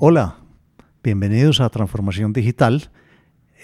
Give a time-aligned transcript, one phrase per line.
[0.00, 0.38] Hola,
[1.04, 2.90] bienvenidos a Transformación Digital.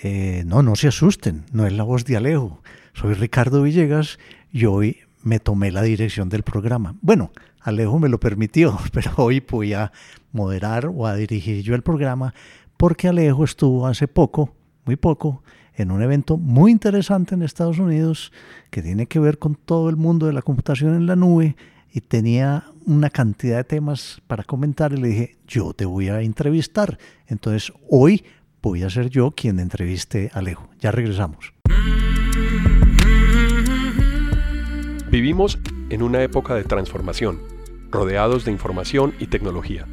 [0.05, 2.63] Eh, no, no se asusten, no es la voz de Alejo.
[2.95, 4.21] Soy Ricardo Villegas
[4.53, 6.95] y hoy me tomé la dirección del programa.
[7.03, 9.91] Bueno, Alejo me lo permitió, pero hoy voy a
[10.31, 12.33] moderar o a dirigir yo el programa
[12.77, 14.55] porque Alejo estuvo hace poco,
[14.87, 15.43] muy poco,
[15.75, 18.33] en un evento muy interesante en Estados Unidos
[18.71, 21.57] que tiene que ver con todo el mundo de la computación en la nube
[21.93, 26.21] y tenía una cantidad de temas para comentar y le dije, yo te voy a
[26.21, 26.99] entrevistar.
[27.27, 28.25] Entonces hoy
[28.63, 30.69] voy a ser yo quien entreviste a Alejo.
[30.79, 31.53] Ya regresamos.
[35.11, 35.59] Vivimos
[35.89, 37.41] en una época de transformación,
[37.91, 39.87] rodeados de información y tecnología.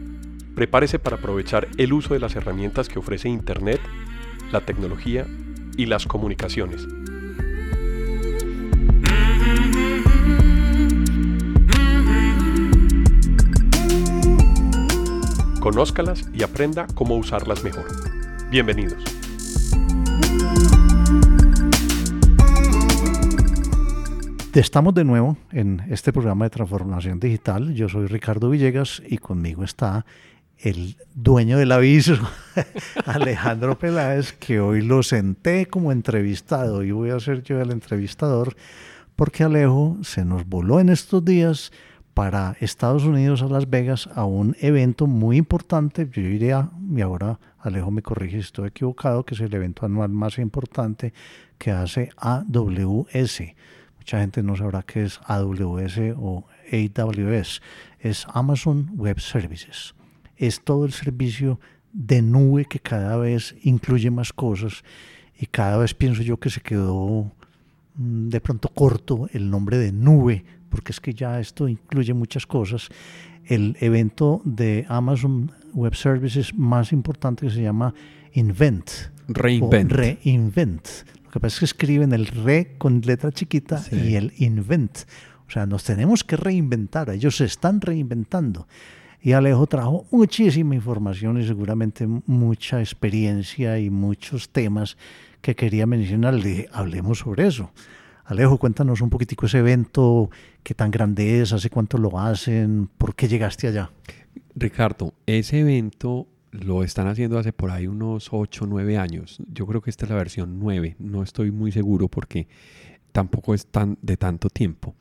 [0.55, 3.81] Prepárese para aprovechar el uso de las herramientas que ofrece Internet,
[4.51, 5.25] la tecnología
[5.75, 6.87] y las comunicaciones
[15.67, 17.83] Conózcalas y aprenda cómo usarlas mejor.
[18.49, 19.03] Bienvenidos.
[24.53, 27.73] Estamos de nuevo en este programa de transformación digital.
[27.73, 30.05] Yo soy Ricardo Villegas y conmigo está
[30.57, 32.15] el dueño del aviso,
[33.05, 38.55] Alejandro Peláez, que hoy lo senté como entrevistado y voy a ser yo el entrevistador
[39.17, 41.73] porque Alejo se nos voló en estos días
[42.17, 46.09] para Estados Unidos, a Las Vegas, a un evento muy importante.
[46.11, 50.09] Yo diría, y ahora Alejo me corrige si estoy equivocado, que es el evento anual
[50.09, 51.13] más importante
[51.59, 53.43] que hace AWS.
[53.99, 57.61] Mucha gente no sabrá qué es AWS o AWS.
[57.99, 59.93] Es Amazon Web Services.
[60.37, 61.59] Es todo el servicio
[61.93, 64.83] de nube que cada vez incluye más cosas
[65.37, 67.31] y cada vez pienso yo que se quedó
[67.93, 72.45] mm, de pronto corto el nombre de nube porque es que ya esto incluye muchas
[72.45, 72.89] cosas,
[73.45, 77.93] el evento de Amazon Web Services más importante que se llama
[78.33, 78.89] Invent.
[79.27, 79.91] Reinvent.
[79.91, 80.87] Reinvent.
[81.25, 84.99] Lo que pasa es que escriben el re con letra chiquita y el invent.
[85.47, 87.09] O sea, nos tenemos que reinventar.
[87.09, 88.67] Ellos se están reinventando.
[89.21, 94.97] Y Alejo trajo muchísima información y seguramente mucha experiencia y muchos temas
[95.41, 96.35] que quería mencionar.
[96.35, 97.71] Le dije, hablemos sobre eso.
[98.27, 100.29] Alejo, cuéntanos un poquitico ese evento,
[100.61, 103.89] qué tan grande es, hace cuánto lo hacen, por qué llegaste allá.
[104.53, 109.41] Ricardo, ese evento lo están haciendo hace por ahí unos 8 o 9 años.
[109.53, 112.49] Yo creo que esta es la versión 9, no estoy muy seguro porque
[113.13, 114.93] tampoco es tan de tanto tiempo,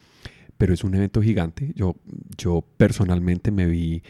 [0.56, 1.72] pero es un evento gigante.
[1.74, 1.96] Yo,
[2.38, 4.04] yo personalmente me vi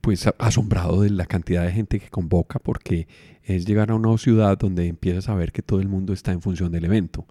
[0.00, 3.06] pues asombrado de la cantidad de gente que convoca porque
[3.44, 6.42] es llegar a una ciudad donde empiezas a ver que todo el mundo está en
[6.42, 7.28] función del evento.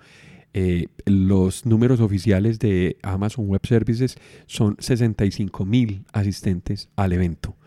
[0.58, 7.58] Eh, los números oficiales de Amazon Web Services son 65 mil asistentes al evento.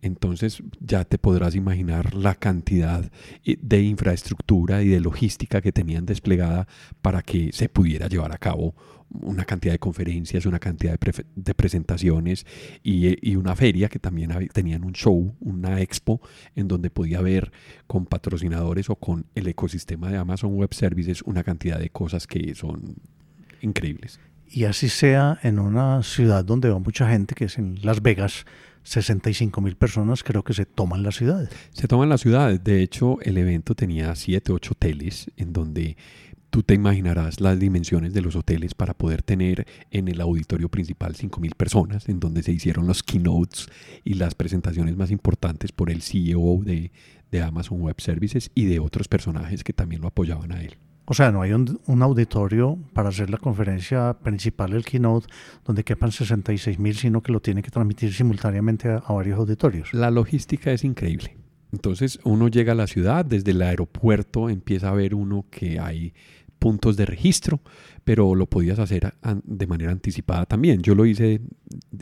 [0.00, 3.12] Entonces ya te podrás imaginar la cantidad
[3.44, 6.66] eh, de infraestructura y de logística que tenían desplegada
[7.00, 8.74] para que se pudiera llevar a cabo
[9.20, 12.46] una cantidad de conferencias, una cantidad de, presentaciones
[12.82, 16.20] y, una feria que también tenían un show, una expo,
[16.54, 17.52] en donde podía ver
[17.86, 22.54] con patrocinadores o con el ecosistema de Amazon Web Services una cantidad de cosas que
[22.54, 22.96] son
[23.60, 24.20] increíbles.
[24.48, 28.44] Y así sea en una ciudad donde va mucha gente, que es en Las Vegas,
[28.84, 31.48] 65 mil personas creo que se toman la ciudad.
[31.72, 32.58] Se toman la ciudad.
[32.60, 35.96] De hecho, el evento tenía 7, 8 hoteles en donde
[36.52, 41.14] Tú te imaginarás las dimensiones de los hoteles para poder tener en el auditorio principal
[41.14, 43.70] 5.000 personas, en donde se hicieron los keynotes
[44.04, 46.90] y las presentaciones más importantes por el CEO de,
[47.42, 50.76] Amazon Web Services y de otros personajes que también lo apoyaban a él.
[51.06, 55.28] O sea, no hay un, auditorio para hacer la conferencia principal, el keynote,
[55.64, 59.94] donde quepan 66 mil, sino que lo tiene que transmitir simultáneamente a, varios auditorios.
[59.94, 61.34] La logística es increíble.
[61.72, 66.12] Entonces uno llega a la ciudad, desde el aeropuerto empieza a ver uno que hay
[66.62, 67.60] puntos de registro,
[68.04, 70.80] pero lo podías hacer de manera anticipada también.
[70.80, 71.40] Yo lo hice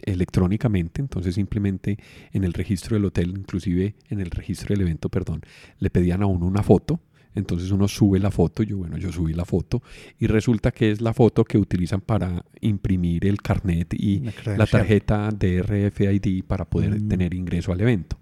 [0.02, 1.96] electrónicamente, entonces simplemente
[2.32, 5.40] en el registro del hotel, inclusive en el registro del evento, perdón,
[5.78, 7.00] le pedían a uno una foto.
[7.34, 9.82] Entonces uno sube la foto, yo bueno, yo subí la foto
[10.18, 15.30] y resulta que es la foto que utilizan para imprimir el carnet y la tarjeta
[15.30, 17.08] de RFID para poder mm.
[17.08, 18.18] tener ingreso al evento.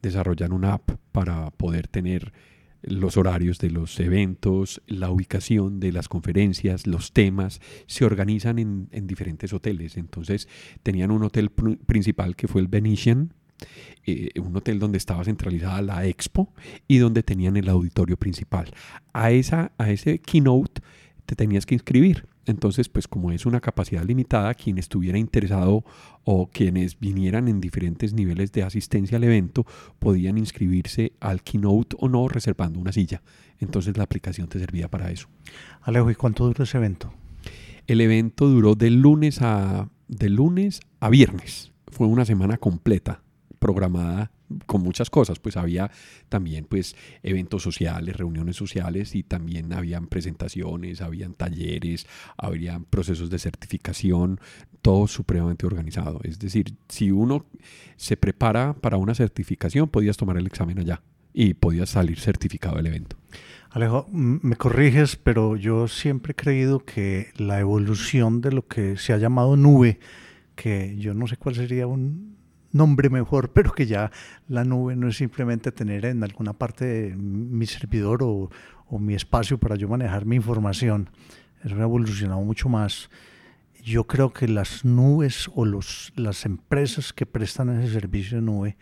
[0.00, 2.32] Desarrollan una app para poder tener
[2.86, 9.06] los horarios de los eventos, la ubicación de las conferencias, los temas, se organizan en,
[9.06, 9.96] diferentes hoteles.
[9.96, 10.48] Entonces
[10.82, 13.34] tenían un hotel principal que fue el Venetian,
[14.06, 16.52] eh, un hotel donde estaba centralizada la expo
[16.86, 18.72] y donde tenían el auditorio principal.
[19.12, 20.82] A, esa, a ese keynote
[21.26, 22.26] te tenías que inscribir.
[22.46, 25.84] Entonces, pues como es una capacidad limitada, quien estuviera interesado
[26.24, 29.66] o quienes vinieran en diferentes niveles de asistencia al evento
[29.98, 33.22] podían inscribirse al keynote o no reservando una silla.
[33.58, 35.28] Entonces la aplicación te servía para eso.
[35.82, 37.12] Alejo, ¿y cuánto duró ese evento?
[37.86, 41.72] El evento duró de lunes a, de lunes a viernes.
[41.88, 43.23] Fue una semana completa
[43.64, 44.30] programada
[44.66, 45.90] con muchas cosas, pues había
[46.28, 52.06] también pues eventos sociales, reuniones sociales y también habían presentaciones, habían talleres,
[52.36, 54.38] habrían procesos de certificación,
[54.82, 56.20] todo supremamente organizado.
[56.24, 57.46] Es decir, si uno
[57.96, 61.00] se prepara para una certificación, podías tomar el examen allá
[61.32, 63.16] y podías salir certificado del evento.
[63.70, 69.14] Alejo, me corriges, pero yo siempre he creído que la evolución de lo que se
[69.14, 70.00] ha llamado nube,
[70.54, 72.33] que yo no sé cuál sería un
[72.74, 74.10] nombre mejor, pero que ya
[74.48, 78.50] la nube no es simplemente tener en alguna parte mi servidor o,
[78.98, 81.10] mi espacio para yo manejar mi información.
[81.64, 83.10] Eso ha evolucionado mucho más.
[83.82, 88.76] Yo creo que las nubes o los, las empresas que prestan ese servicio de nube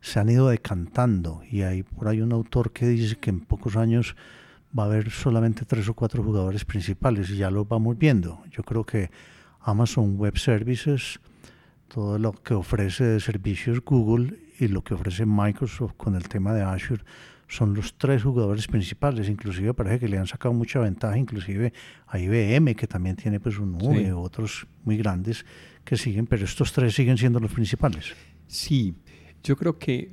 [0.00, 3.76] se han ido decantando y hay por ahí un autor que dice que en pocos
[3.76, 4.16] años
[4.76, 8.42] va a haber solamente tres o cuatro jugadores principales y ya lo vamos viendo.
[8.50, 9.10] Yo creo que
[9.60, 11.20] Amazon Web Services
[11.94, 16.52] todo lo que ofrece de servicios Google y lo que ofrece Microsoft con el tema
[16.52, 17.04] de Azure
[17.46, 21.72] son los tres jugadores principales, inclusive parece que le han sacado mucha ventaja, inclusive
[22.08, 25.46] a IBM que también tiene pues un nube, otros muy grandes
[25.84, 28.12] que siguen, pero estos tres siguen siendo los principales.
[28.48, 28.96] Sí,
[29.44, 30.10] yo creo que,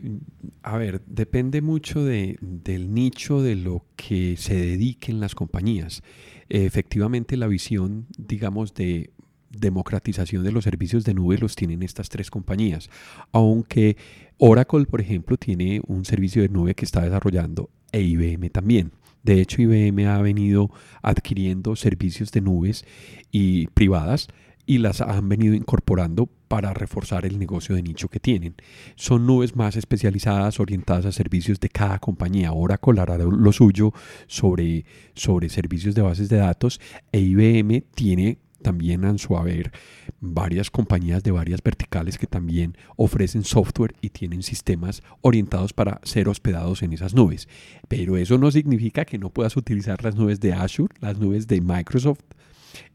[0.61, 6.03] a ver, depende mucho de, del nicho de lo que se dediquen las compañías.
[6.47, 9.09] efectivamente, la visión, digamos, de
[9.51, 12.89] democratización de los servicios de nube los tienen estas tres compañías.
[13.31, 13.97] Aunque
[14.37, 18.91] Oracle, por ejemplo, tiene un servicio de nube que está desarrollando e IBM también.
[19.23, 20.71] De hecho, IBM ha venido
[21.01, 22.85] adquiriendo servicios de nubes
[23.31, 24.27] y privadas
[24.65, 28.55] y las han venido incorporando para reforzar el negocio de nicho que tienen.
[28.95, 32.51] Son nubes más especializadas, orientadas a servicios de cada compañía.
[32.51, 33.93] Oracle hará lo suyo
[34.27, 36.79] sobre, sobre servicios de bases de datos
[37.11, 39.71] e IBM tiene también han su haber
[40.19, 46.29] varias compañías de varias verticales que también ofrecen software y tienen sistemas orientados para ser
[46.29, 47.47] hospedados en esas nubes.
[47.87, 51.61] Pero eso no significa que no puedas utilizar las nubes de Azure, las nubes de
[51.61, 52.21] Microsoft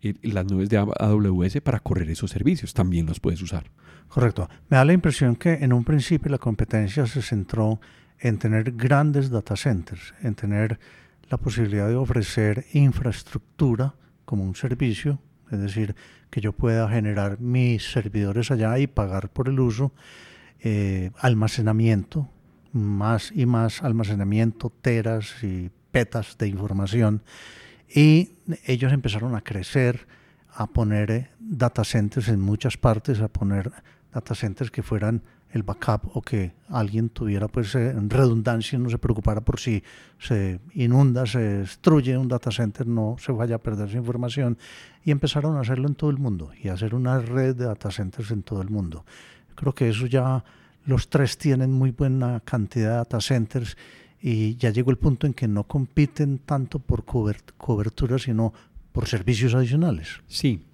[0.00, 2.72] y las nubes de AWS para correr esos servicios.
[2.72, 3.70] También los puedes usar.
[4.08, 4.48] Correcto.
[4.68, 7.80] Me da la impresión que en un principio la competencia se centró
[8.18, 10.78] en tener grandes data centers, en tener
[11.28, 15.20] la posibilidad de ofrecer infraestructura como un servicio
[15.50, 15.94] es decir,
[16.30, 19.92] que yo pueda generar mis servidores allá y pagar por el uso,
[20.60, 22.28] eh, almacenamiento,
[22.72, 27.22] más y más almacenamiento, teras y petas de información.
[27.88, 28.32] Y
[28.64, 30.06] ellos empezaron a crecer,
[30.52, 33.70] a poner eh, data centers en muchas partes, a poner
[34.12, 35.22] data centers que fueran
[35.56, 39.82] el backup o que alguien tuviera pues eh, redundancia y no se preocupara por si
[40.18, 44.58] se inunda, se destruye un data center, no se vaya a perder su información
[45.04, 47.90] y empezaron a hacerlo en todo el mundo y a hacer una red de data
[47.90, 49.04] centers en todo el mundo.
[49.54, 50.44] Creo que eso ya
[50.84, 53.76] los tres tienen muy buena cantidad de data centers
[54.20, 58.52] y ya llegó el punto en que no compiten tanto por cobertura, sino
[58.92, 60.20] por servicios adicionales.
[60.26, 60.64] Sí,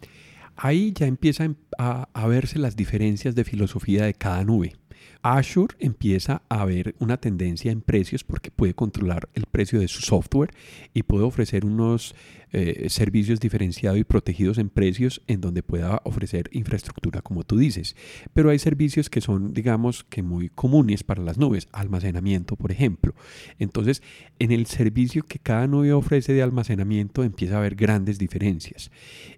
[0.57, 4.75] Ahí ya empiezan a, verse las diferencias de filosofía de cada nube.
[5.23, 10.03] Azure empieza a ver una tendencia en precios porque puede controlar el precio de su
[10.03, 10.51] software
[10.95, 12.15] y puede ofrecer unos
[12.55, 17.97] eh, servicios diferenciados y protegidos en precios en donde pueda ofrecer infraestructura como tú dices.
[18.35, 23.15] Pero hay servicios que son, digamos, que muy comunes para las nubes, almacenamiento, por ejemplo.
[23.59, 24.03] Entonces,
[24.39, 28.91] en el servicio que cada nube ofrece de almacenamiento empieza a haber grandes diferencias.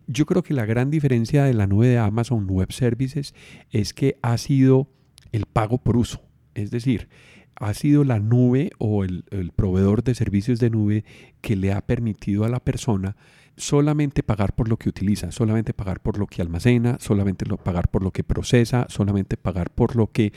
[0.07, 3.35] Yo creo que la gran diferencia de la nube de Amazon Web Services
[3.71, 4.89] es que ha sido
[5.35, 6.23] el pago por uso.
[6.55, 7.09] Es decir,
[7.57, 9.25] ha sido la nube o el,
[9.57, 11.05] proveedor de servicios de nube
[11.41, 13.17] que le ha permitido a la persona
[13.57, 18.03] solamente pagar por lo que utiliza, solamente pagar por lo que almacena, solamente pagar por
[18.03, 20.33] lo que procesa, solamente pagar por lo que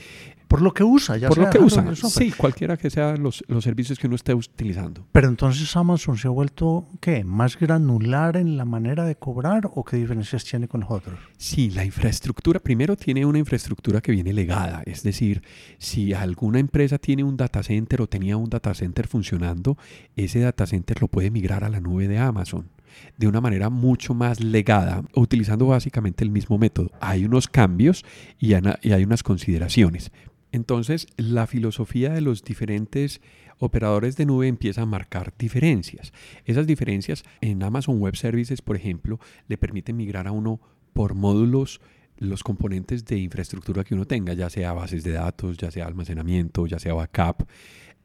[0.48, 3.62] por lo que usa, ya Por lo que usa, sí, cualquiera que sean los, los,
[3.62, 5.06] servicios que uno esté utilizando.
[5.12, 7.22] Pero entonces Amazon se ha vuelto, ¿qué?
[7.22, 11.18] ¿Más granular en la manera de cobrar o qué diferencias tiene con los otros?
[11.36, 15.42] Sí, la infraestructura, primero tiene una infraestructura que viene legada, es decir,
[15.76, 19.76] si alguna empresa tiene un data center o tenía un data center funcionando,
[20.16, 22.70] ese data center lo puede migrar a la nube de Amazon
[23.16, 26.90] de una manera mucho más legada, utilizando básicamente el mismo método.
[27.00, 28.04] Hay unos cambios
[28.38, 30.10] y hay unas consideraciones
[30.52, 33.20] Entonces, la filosofía de los diferentes
[33.58, 36.12] operadores de nube empieza a marcar diferencias.
[36.44, 39.18] Esas diferencias en Amazon Web Services, por ejemplo,
[39.48, 40.60] le permiten migrar a uno
[40.92, 41.80] por módulos
[42.16, 46.66] los componentes de infraestructura que uno tenga, ya sea bases de datos, ya sea almacenamiento,
[46.66, 47.46] ya sea backup.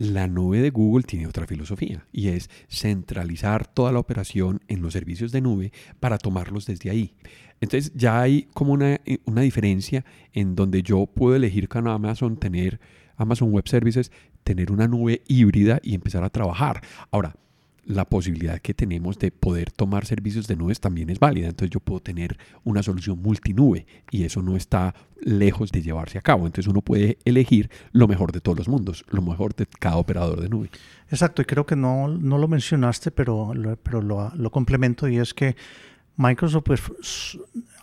[0.03, 4.91] La nube de Google tiene otra filosofía y es centralizar toda la operación en los
[4.91, 7.13] servicios de nube para tomarlos desde ahí.
[7.61, 12.81] Entonces ya hay como una, una diferencia en donde yo puedo elegir con Amazon tener
[13.15, 14.11] Amazon Web Services,
[14.43, 16.81] tener una nube híbrida y empezar a trabajar.
[17.09, 17.37] Ahora,
[17.85, 21.47] la posibilidad que tenemos de poder tomar servicios de nubes también es válida.
[21.47, 26.21] Entonces yo puedo tener una solución multinube y eso no está lejos de llevarse a
[26.21, 26.45] cabo.
[26.45, 30.41] Entonces uno puede elegir lo mejor de todos los mundos, lo mejor de cada operador
[30.41, 30.69] de nube.
[31.09, 35.33] Exacto, y creo que no, no lo mencionaste, pero, lo, pero lo, complemento y es
[35.33, 35.55] que
[36.15, 36.81] Microsoft, pues,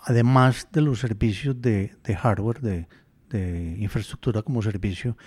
[0.03, 2.87] además de los servicios de, hardware, de,
[3.79, 5.17] infraestructura como servicio,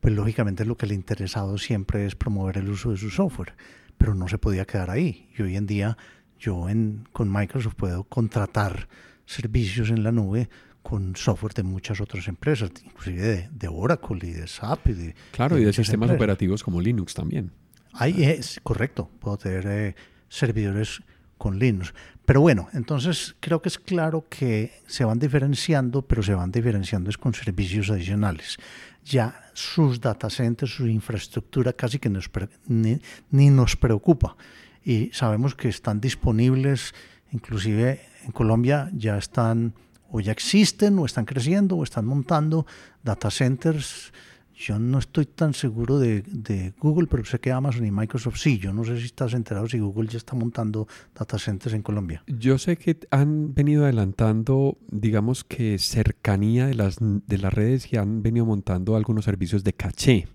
[0.00, 3.54] pues lógicamente lo que le interesado siempre es promover el uso de su software
[3.98, 5.28] pero no se podía quedar ahí.
[5.36, 5.96] Y hoy en día
[6.38, 8.88] yo en, con Microsoft puedo contratar
[9.24, 10.48] servicios en la nube
[10.82, 14.88] con software de muchas otras empresas, inclusive de, de Oracle y de SAP.
[14.88, 17.50] Y de, claro, y de sistemas operativos como Linux también.
[17.92, 19.94] Ahí es correcto, puedo tener eh,
[20.28, 21.02] servidores
[21.38, 21.92] con Linux.
[22.24, 27.10] Pero bueno, entonces creo que es claro que se van diferenciando, pero se van diferenciando
[27.10, 28.58] es con servicios adicionales
[29.06, 32.28] ya sus data centers, su infraestructura casi que nos,
[32.66, 34.36] ni, ni, nos preocupa.
[34.84, 36.94] Y sabemos que están disponibles,
[37.30, 39.74] inclusive en Colombia ya están
[40.10, 42.66] o ya existen o están creciendo o están montando
[43.02, 44.12] data centers
[44.56, 48.58] yo no estoy tan seguro de, Google, pero sé que Amazon y Microsoft sí.
[48.58, 52.22] Yo no sé si estás enterado si Google ya está montando data centers en Colombia.
[52.26, 57.96] Yo sé que han venido adelantando, digamos que cercanía de las, de las redes y
[57.96, 60.26] han venido montando algunos servicios de caché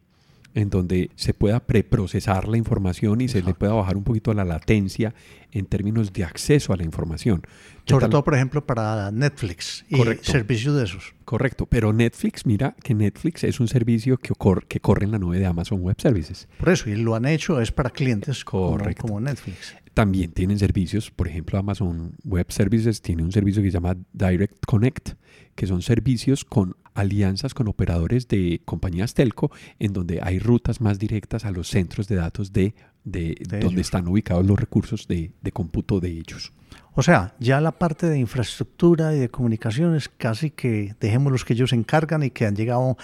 [0.54, 4.46] en donde se pueda preprocesar la información y se le pueda bajar un poquito la
[4.46, 5.14] latencia
[5.52, 7.44] en términos de acceso a la información.
[7.86, 11.14] Sobre todo, por ejemplo, para Netflix y servicios de esos.
[11.26, 14.34] Correcto, pero Netflix, mira que Netflix es un servicio que,
[14.68, 16.48] que corre en la nube de Amazon Web Services.
[16.58, 19.76] Por eso, y lo han hecho, es para clientes como, como Netflix.
[19.94, 24.66] También tienen servicios, por ejemplo, Amazon Web Services tiene un servicio que se llama Direct
[24.66, 25.14] Connect,
[25.56, 31.00] que son servicios con alianzas con operadores de compañías telco, en donde hay rutas más
[31.00, 35.52] directas a los centros de datos de, de, donde están ubicados los recursos de, de
[35.52, 36.54] cómputo de ellos.
[36.94, 41.54] O sea, ya la parte de infraestructura y de comunicaciones casi que dejemos los que
[41.54, 42.98] ellos encargan y que han llegado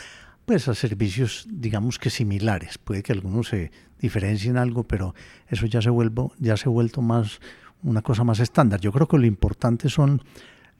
[0.45, 2.77] pues a servicios digamos que similares.
[2.77, 5.15] Puede que algunos se diferencien algo, pero
[5.47, 7.39] eso ya se vuelvo, ya se ha vuelto más
[7.83, 8.79] una cosa más estándar.
[8.79, 10.21] Yo creo que lo importante son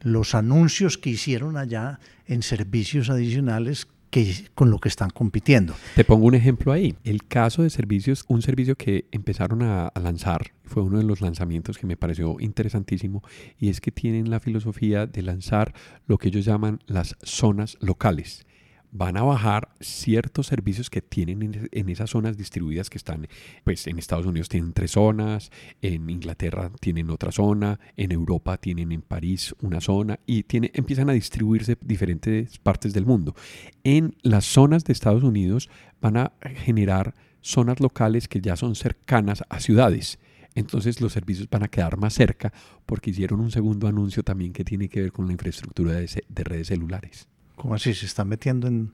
[0.02, 5.76] los anuncios que hicieron allá en servicios adicionales que, con lo que están compitiendo.
[5.96, 6.96] Te pongo un ejemplo ahí.
[7.04, 11.22] El caso de servicios, un servicio que empezaron a, a, lanzar, fue uno de los
[11.22, 13.22] lanzamientos que me pareció interesantísimo,
[13.60, 15.74] y es que tienen la filosofía de lanzar
[16.06, 18.47] lo que ellos llaman las zonas locales
[18.92, 23.28] van a bajar ciertos servicios que tienen en, esas zonas distribuidas que están,
[23.64, 25.52] pues en Estados Unidos tienen tres zonas,
[25.82, 31.10] en Inglaterra tienen otra zona, en Europa tienen en París una zona y tiene, empiezan
[31.10, 33.36] a distribuirse diferentes partes del mundo.
[33.84, 35.70] En las zonas de Estados Unidos
[36.02, 40.20] van a generar zonas locales que ya son cercanas a ciudades.
[40.56, 42.52] Entonces los servicios van a quedar más cerca
[42.86, 46.44] porque hicieron un segundo anuncio también que tiene que ver con la infraestructura de, de
[46.44, 47.28] redes celulares.
[47.58, 47.96] ¿Cómo así?
[47.96, 48.94] ¿Se están metiendo en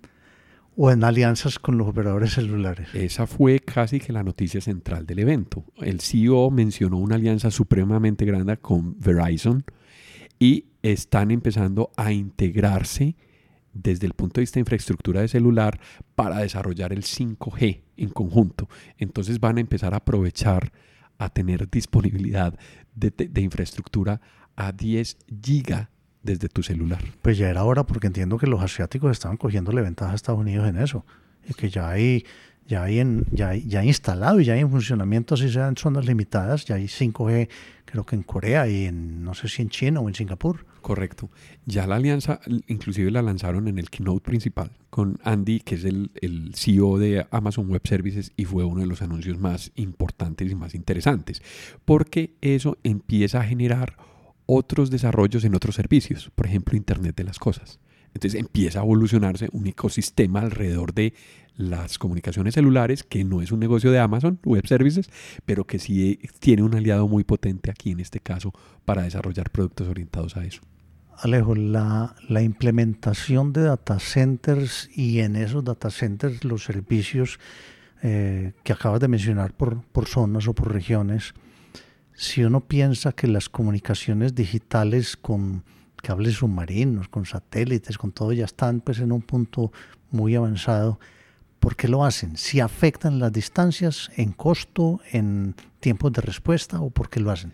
[0.76, 2.88] o en alianzas con los operadores celulares?
[2.96, 5.66] Esa fue casi que la noticia central del evento.
[5.78, 9.66] El CEO mencionó una alianza supremamente grande con Verizon
[10.40, 13.18] y están empezando a integrarse
[13.74, 15.78] desde el punto de vista de infraestructura de celular
[16.16, 18.70] para desarrollar el 5G en conjunto.
[18.98, 20.72] Entonces van a empezar a aprovechar
[21.18, 22.58] a tener disponibilidad
[22.96, 24.22] de, de, infraestructura
[24.56, 25.90] a 10 gigas
[26.24, 27.04] desde tu celular.
[27.22, 30.68] Pues ya era hora porque entiendo que los asiáticos estaban cogiéndole ventaja a Estados Unidos
[30.68, 31.06] en eso.
[31.48, 32.26] Y que ya hay,
[32.66, 36.66] ya hay, en, ya, ya instalado y ya hay en funcionamiento, así sean zonas limitadas,
[36.66, 37.50] ya hay 5G
[37.94, 40.66] creo que en Corea y en no sé si en China o en Singapur.
[40.82, 41.30] Correcto.
[41.68, 46.10] Ya la alianza, inclusive la lanzaron en el keynote principal con Andy, que es el,
[46.20, 50.56] el CEO de Amazon Web Services y fue uno de los anuncios más importantes y
[50.56, 51.44] más interesantes,
[51.86, 53.96] porque eso empieza a generar
[54.46, 57.80] otros desarrollos en otros servicios, por ejemplo, Internet de las Cosas.
[58.14, 61.14] Entonces empieza a evolucionarse un ecosistema alrededor de
[61.56, 65.10] las comunicaciones celulares, que no es un negocio de Amazon Web Services,
[65.46, 68.54] pero que sí tiene un aliado muy potente aquí en este caso
[68.86, 70.62] para desarrollar productos orientados a eso.
[71.18, 77.40] Alejo, la, la, implementación de data centers y en esos data centers los servicios
[78.02, 81.34] eh, que acabas de mencionar por, por zonas o por regiones,
[82.24, 85.64] si uno piensa que las comunicaciones digitales con
[85.98, 89.74] cables submarinos, con satélites, con todo ya están pues en un punto
[90.10, 91.00] muy avanzado,
[91.60, 92.38] ¿por qué lo hacen?
[92.38, 97.52] ¿Si afectan las distancias en costo, en tiempos de respuesta o por qué lo hacen?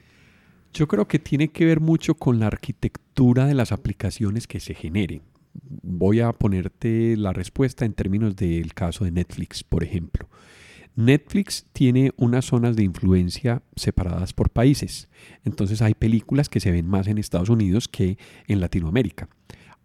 [0.72, 4.76] Yo creo que tiene que ver mucho con la arquitectura de las aplicaciones que se
[4.76, 5.24] generen.
[5.82, 10.30] Voy a ponerte la respuesta en términos del caso de Netflix, por ejemplo.
[11.00, 15.08] Netflix tiene unas zonas de influencia separadas por países.
[15.46, 19.30] Entonces hay películas que se ven más en Estados Unidos que en Latinoamérica.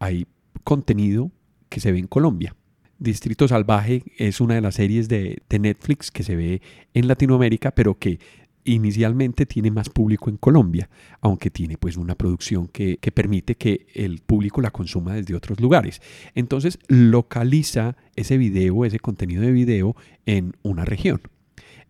[0.00, 0.26] Hay
[0.64, 1.30] contenido
[1.68, 2.56] que se ve en Colombia.
[2.98, 6.62] Distrito Salvaje es una de las series de, de Netflix que se ve
[6.94, 8.18] en Latinoamérica, pero que
[8.64, 10.88] inicialmente tiene más público en Colombia,
[11.20, 15.60] aunque tiene pues una producción que, que, permite que el público la consuma desde otros
[15.60, 16.00] lugares.
[16.34, 21.20] Entonces localiza ese video, ese contenido de video en una región.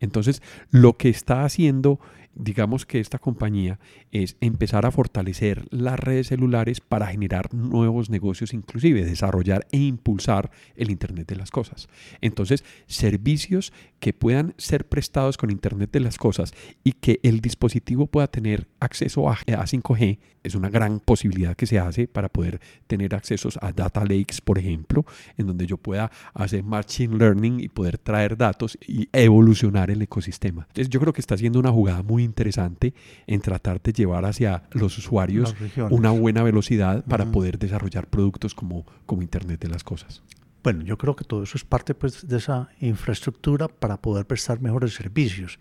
[0.01, 2.01] Entonces lo que está haciendo
[2.35, 3.79] digamos que esta compañía
[4.11, 10.51] es empezar a fortalecer las redes celulares para generar nuevos negocios, inclusive desarrollar e impulsar
[10.77, 11.89] el Internet de las Cosas.
[12.21, 18.07] Entonces, servicios que puedan ser prestados con Internet de las Cosas y que el dispositivo
[18.07, 23.15] pueda tener acceso a, 5G es una gran posibilidad que se hace para poder tener
[23.15, 25.07] accesos a data lakes, por ejemplo,
[25.39, 30.67] en donde yo pueda hacer machine learning y poder traer datos y evolucionar el ecosistema.
[30.69, 32.95] Entonces, yo creo que está haciendo una jugada muy interesante
[33.27, 35.55] en tratar de llevar hacia los usuarios
[35.91, 40.23] una buena velocidad para poder desarrollar productos como, como Internet de las Cosas.
[40.63, 44.63] Bueno, yo creo que todo eso es parte pues, de esa infraestructura para poder prestar
[44.63, 45.59] mejores servicios.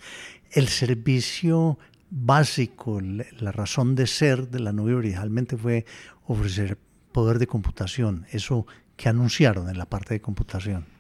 [0.50, 1.78] El servicio
[2.10, 5.86] básico, la razón de ser de la nube originalmente fue
[6.26, 6.78] ofrecer
[7.12, 8.66] poder de computación, eso
[8.96, 10.93] que anunciaron en la parte de computación.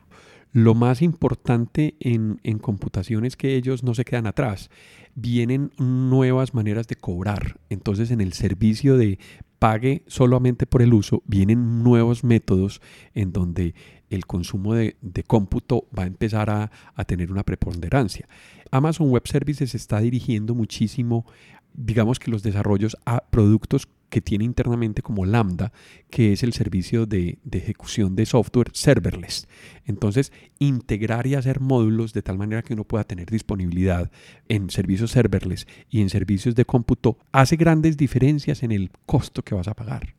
[0.53, 4.69] Lo más importante en, en computación es que ellos no se quedan atrás.
[5.15, 7.60] Vienen nuevas maneras de cobrar.
[7.69, 9.19] Entonces en el servicio de
[9.63, 12.81] pague solamente por el uso, vienen nuevos métodos
[13.13, 13.74] en donde
[14.10, 18.27] el consumo de, de cómputo va a empezar a, a, tener una preponderancia.
[18.72, 21.25] Amazon Web Services está dirigiendo muchísimo,
[21.74, 25.74] digamos que los desarrollos a productos que tiene internamente como Lambda,
[26.12, 29.48] que es el servicio de, ejecución de software serverless.
[29.86, 34.12] Entonces, integrar y hacer módulos de tal manera que uno pueda tener disponibilidad
[34.50, 39.55] en servicios serverless y en servicios de cómputo hace grandes diferencias en el costo que
[39.55, 40.14] vas a pagar.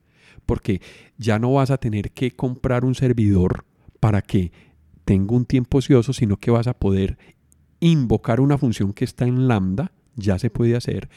[0.45, 0.81] Porque
[1.17, 3.65] ya no vas a tener que comprar un servidor
[4.01, 4.51] para que
[5.05, 7.17] tenga un tiempo ocioso, sino que vas a poder
[7.79, 11.09] invocar una función que está en Lambda, ya se puede hacer.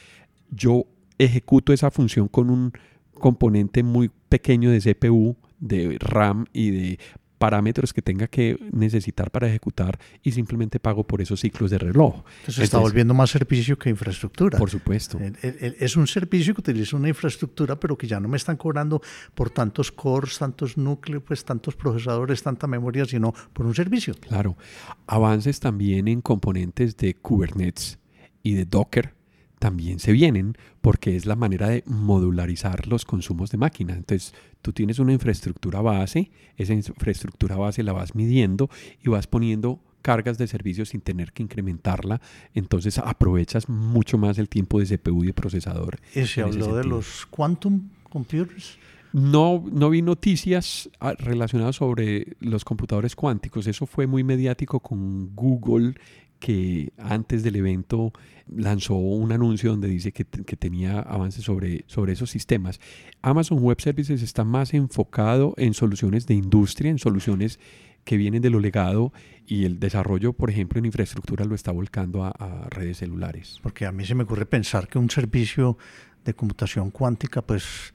[0.52, 0.86] Yo
[1.18, 2.72] ejecuto esa función con un
[3.14, 7.00] componente muy pequeño de CPU, de RAM y de
[7.38, 12.24] parámetros que tenga que necesitar para ejecutar y simplemente pago por esos ciclos de reloj.
[12.40, 14.58] Entonces, está volviendo más servicio que infraestructura.
[14.58, 15.20] Por supuesto.
[15.42, 19.02] Es un servicio que utiliza una infraestructura, pero que ya no me están cobrando
[19.36, 24.16] por tantos cores, tantos núcleos, pues tantos procesadores, tanta memoria, sino por un servicio.
[24.20, 24.58] Claro.
[25.06, 28.00] Avances también en componentes de Kubernetes
[28.42, 29.17] y de Docker
[29.60, 33.94] también se vienen porque es la manera de modularizar los consumos de máquina.
[33.94, 38.70] Entonces, tú tienes una infraestructura base, esa infraestructura base la vas midiendo
[39.04, 42.22] y vas poniendo cargas de servicio sin tener que incrementarla,
[42.54, 46.00] entonces aprovechas mucho más el tiempo de CPU y de procesador.
[46.16, 48.78] ¿Y se habló de los quantum computers?
[49.12, 53.68] No, no vi noticias ah, relacionadas sobre los computadores cuánticos.
[53.68, 55.96] Eso fue muy mediático con Google
[56.40, 58.14] que antes del evento
[58.48, 62.80] lanzó un anuncio donde dice que, tenía avances sobre, sobre esos sistemas.
[63.22, 67.60] Amazon Web Services está más enfocado en soluciones de industria, en soluciones
[68.04, 69.12] que vienen de lo legado
[69.46, 73.60] y el desarrollo, por ejemplo, en infraestructura lo está volcando a, a redes celulares.
[73.62, 75.78] Porque a mí se me ocurre pensar que un servicio
[76.24, 77.94] de computación cuántica, pues,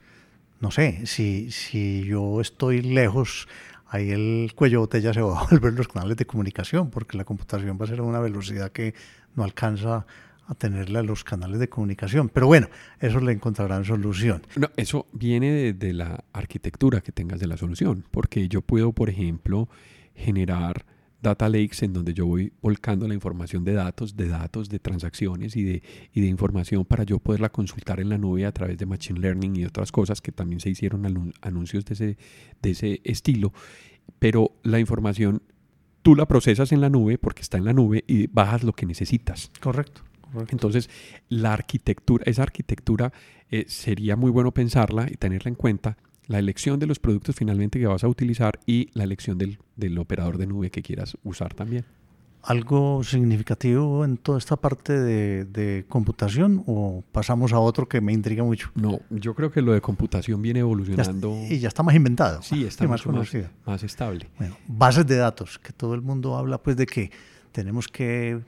[0.59, 3.47] no sé, si, si yo estoy lejos
[3.93, 7.77] ahí el cuello botella se va a volver los canales de comunicación, porque la computación
[7.79, 8.93] va a ser a una velocidad que
[9.35, 10.05] no alcanza
[10.47, 12.27] a tenerla los canales de comunicación.
[12.29, 12.67] Pero bueno,
[12.99, 14.41] eso le encontrarán solución.
[14.55, 18.91] No, eso viene de, de, la arquitectura que tengas de la solución, porque yo puedo,
[18.91, 19.69] por ejemplo,
[20.15, 20.85] generar
[21.23, 25.55] data lakes en donde yo voy volcando la información de datos, de datos, de transacciones
[25.55, 25.81] y de,
[26.13, 29.55] y de información para yo poderla consultar en la nube a través de Machine Learning
[29.55, 32.17] y otras cosas que también se hicieron anuncios de ese,
[32.61, 33.53] de ese estilo.
[34.19, 35.41] Pero la información
[36.03, 38.85] tú la procesas en la nube porque está en la nube y bajas lo que
[38.85, 39.49] necesitas.
[39.59, 40.03] Correcto.
[40.49, 40.89] Entonces,
[41.29, 43.13] la arquitectura, esa arquitectura
[43.49, 47.79] eh, sería muy bueno pensarla y tenerla en cuenta la elección de los productos finalmente
[47.79, 51.53] que vas a utilizar y la elección del, del operador de nube que quieras usar
[51.53, 51.85] también
[52.43, 58.43] algo significativo en toda esta parte de, computación o pasamos a otro que me intriga
[58.43, 58.69] mucho?
[58.75, 61.37] No, yo creo que lo de computación viene evolucionando.
[61.49, 62.41] y ya está más inventado.
[62.41, 63.47] Sí, está más, conocido.
[63.65, 64.29] Más, estable.
[64.37, 67.11] Bueno, bases de datos, que todo el mundo habla pues de que
[67.51, 68.41] tenemos que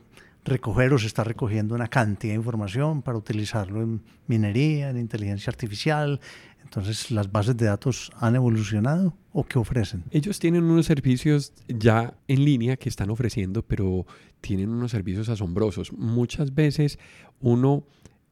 [0.43, 5.49] recoger o se está recogiendo una cantidad de información para utilizarlo en minería, en inteligencia
[5.49, 6.19] artificial,
[6.65, 10.04] entonces, ¿las bases de datos han evolucionado o qué ofrecen?
[10.10, 14.06] Ellos tienen unos servicios ya en línea que están ofreciendo, pero
[14.41, 15.93] tienen unos servicios asombrosos.
[15.93, 16.97] Muchas veces
[17.39, 17.86] uno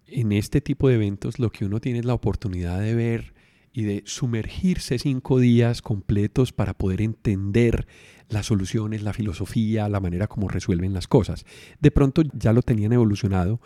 [0.07, 3.33] en este tipo de eventos lo que uno tiene es la oportunidad de ver
[3.71, 7.87] y de sumergirse cinco días completos para poder entender
[8.29, 11.45] las soluciones, la filosofía, la manera como resuelven las cosas.
[11.79, 13.61] De pronto ya lo tenían evolucionado,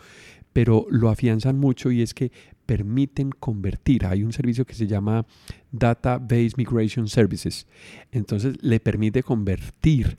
[0.58, 2.32] pero lo afianzan mucho y es que
[2.66, 4.04] permiten convertir.
[4.04, 5.24] Hay un servicio que se llama
[5.70, 7.68] Database Migration Services.
[8.10, 10.18] Entonces le permite convertir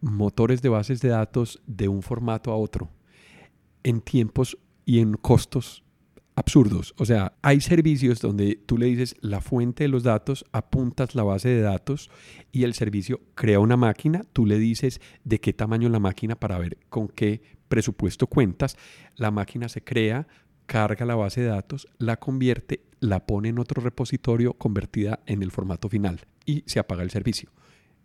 [0.00, 2.88] motores de bases de datos de un formato a otro
[3.82, 5.82] en tiempos y en costos
[6.36, 6.94] absurdos.
[6.96, 11.24] O sea, hay servicios donde tú le dices la fuente de los datos, apuntas la
[11.24, 12.12] base de datos
[12.52, 16.58] y el servicio crea una máquina, tú le dices de qué tamaño la máquina para
[16.58, 18.76] ver con qué presupuesto cuentas,
[19.16, 20.26] la máquina se crea,
[20.66, 25.52] carga la base de datos, la convierte, la pone en otro repositorio convertida en el
[25.52, 27.48] formato final y se apaga el servicio.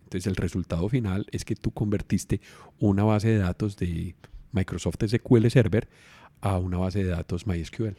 [0.03, 2.39] Entonces el resultado final es que tú convertiste
[2.79, 4.15] una base de datos de
[4.51, 5.89] Microsoft SQL Server
[6.41, 7.97] a una base de datos MySQL.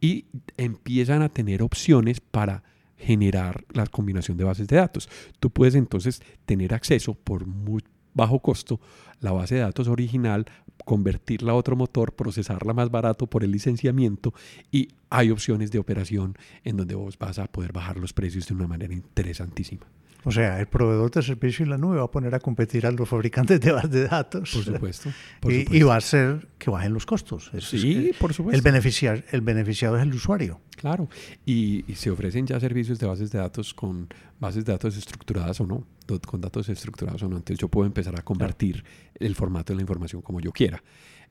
[0.00, 0.24] Y
[0.56, 2.64] empiezan a tener opciones para
[2.96, 5.08] generar la combinación de bases de datos.
[5.38, 7.84] Tú puedes entonces tener acceso por muy
[8.14, 8.80] bajo costo
[9.20, 10.46] la base de datos original,
[10.84, 14.34] convertirla a otro motor, procesarla más barato por el licenciamiento
[14.72, 18.54] y hay opciones de operación en donde vos vas a poder bajar los precios de
[18.54, 19.86] una manera interesantísima.
[20.24, 22.90] O sea, el proveedor de servicio y la nube va a poner a competir a
[22.90, 24.50] los fabricantes de bases de datos.
[24.52, 25.10] Por supuesto.
[25.44, 27.50] y, va a hacer que bajen los costos.
[27.60, 28.56] sí, por supuesto.
[28.56, 30.60] El, beneficiar, el beneficiado es el usuario.
[30.76, 31.08] Claro.
[31.44, 35.66] Y, se ofrecen ya servicios de bases de datos con bases de datos estructuradas o
[35.66, 35.86] no,
[36.26, 37.36] con datos estructurados o no.
[37.36, 38.84] Entonces yo puedo empezar a convertir
[39.18, 40.82] el formato de la información como yo quiera.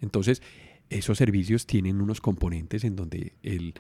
[0.02, 0.42] Entonces,
[0.90, 3.74] esos servicios tienen unos componentes en donde el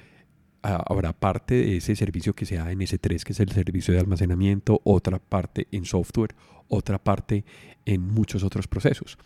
[0.61, 4.81] habrá parte de ese servicio que sea en S3, que es el servicio de almacenamiento,
[4.83, 6.35] otra parte en software,
[6.67, 7.45] otra parte
[7.85, 9.17] en muchos otros procesos.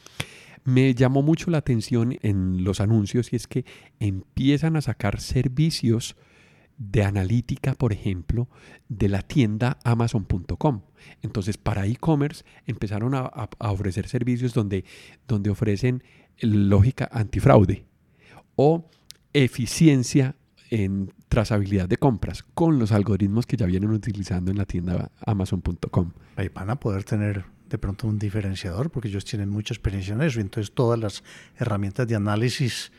[0.64, 3.66] Me llamó mucho la atención en los anuncios y es que
[4.00, 6.16] empiezan a sacar servicios
[6.78, 8.48] de analítica, por ejemplo,
[8.88, 10.82] de la tienda amazon.com.
[11.22, 14.86] Entonces, para e-commerce empezaron a, ofrecer servicios donde,
[15.28, 16.04] donde ofrecen
[16.40, 17.86] lógica antifraude
[18.56, 18.90] o
[19.34, 20.36] eficiencia
[20.74, 26.14] en trazabilidad de compras con los algoritmos que ya vienen utilizando en la tienda amazon.com.
[26.36, 30.22] Ahí van a poder tener de pronto un diferenciador porque ellos tienen mucha experiencia en
[30.24, 30.40] eso.
[30.40, 31.24] Entonces todas las
[31.60, 32.92] herramientas de análisis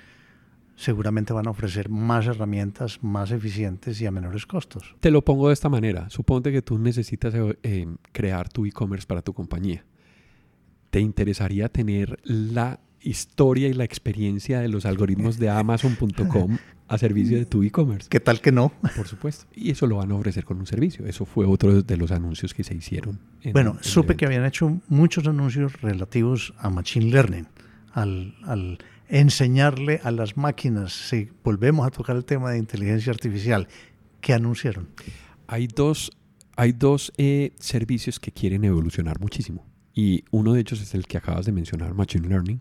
[0.77, 4.95] seguramente van a ofrecer más herramientas más eficientes y a menores costos.
[5.01, 6.09] Te lo pongo de esta manera.
[6.11, 9.85] Suponte que tú necesitas eh, crear tu e-commerce para tu compañía.
[10.91, 16.57] ¿Te interesaría tener la historia y la experiencia de los algoritmos de Amazon.com
[16.89, 18.09] a servicio de tu e-commerce.
[18.09, 18.73] ¿Qué tal que no?
[18.97, 19.47] Por supuesto.
[19.55, 21.07] Y eso lo van a ofrecer con un servicio.
[21.07, 23.21] Eso fue otro de los anuncios que se hicieron.
[23.53, 27.47] bueno, supe que habían hecho muchos anuncios relativos a Machine Learning,
[27.93, 33.69] al, al enseñarle a las máquinas, si volvemos a tocar el tema de inteligencia artificial,
[34.21, 34.89] ¿qué anunciaron?
[35.47, 36.11] Hay dos,
[36.57, 39.67] hay dos eh, servicios que quieren evolucionar muchísimo.
[39.95, 42.61] Y uno de ellos es el que acabas de mencionar, Machine Learning,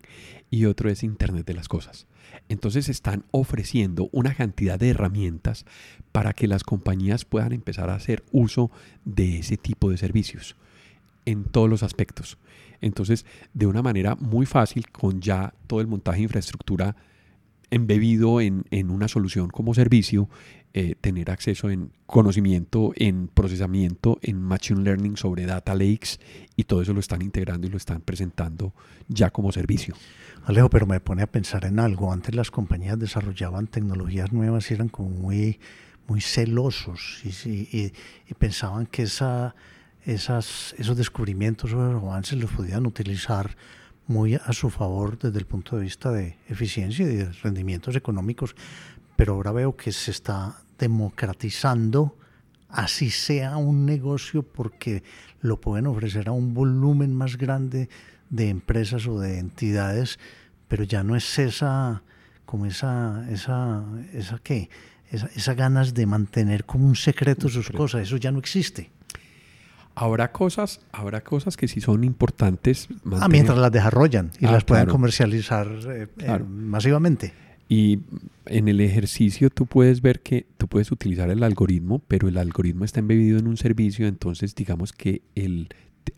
[0.50, 2.06] y otro es Internet de las Cosas.
[2.48, 5.66] Entonces están ofreciendo una cantidad de herramientas
[6.12, 8.70] para que las compañías puedan empezar a hacer uso
[9.04, 10.56] de ese tipo de servicios
[11.24, 12.38] en todos los aspectos.
[12.80, 16.96] Entonces, de una manera muy fácil, con ya todo el montaje de infraestructura
[17.74, 20.28] embebido en, en una solución como servicio,
[20.76, 26.18] eh, tener acceso en conocimiento, en procesamiento, en machine learning sobre data lakes
[26.56, 28.74] y todo eso lo están integrando y lo están presentando
[29.06, 29.94] ya como servicio.
[30.44, 32.12] Alejo, pero me pone a pensar en algo.
[32.12, 35.60] Antes las compañías desarrollaban tecnologías nuevas y eran como muy,
[36.08, 37.92] muy celosos y,
[38.36, 39.54] pensaban que esa,
[40.04, 43.56] esas, esos descubrimientos o avances los podían utilizar
[44.06, 48.54] muy a su favor desde el punto de vista de eficiencia y de rendimientos económicos,
[49.16, 52.16] pero ahora veo que se está democratizando,
[52.68, 55.02] así sea un negocio, porque
[55.40, 57.88] lo pueden ofrecer a un volumen más grande
[58.30, 60.18] de empresas o de entidades,
[60.68, 62.02] pero ya no es esa,
[62.44, 64.68] como esa, esa, esa qué,
[65.10, 68.90] esa, esa ganas de mantener como un secreto sus cosas, eso ya no existe.
[69.94, 72.88] Habrá cosas, habrá cosas que sí son importantes.
[73.12, 77.32] Ah, mientras las desarrollan y ah, las puedan comercializar eh, eh, masivamente.
[77.68, 78.00] Y
[78.46, 82.84] en el ejercicio tú puedes ver que tú puedes utilizar el algoritmo, pero el algoritmo
[82.84, 85.68] está embebido en un servicio, entonces digamos que el,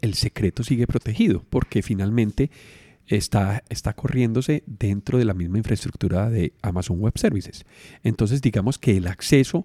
[0.01, 2.51] el secreto sigue protegido, porque finalmente
[3.07, 7.65] está, está corriéndose dentro de la misma infraestructura de Amazon Web Services.
[8.03, 9.65] Entonces digamos que el acceso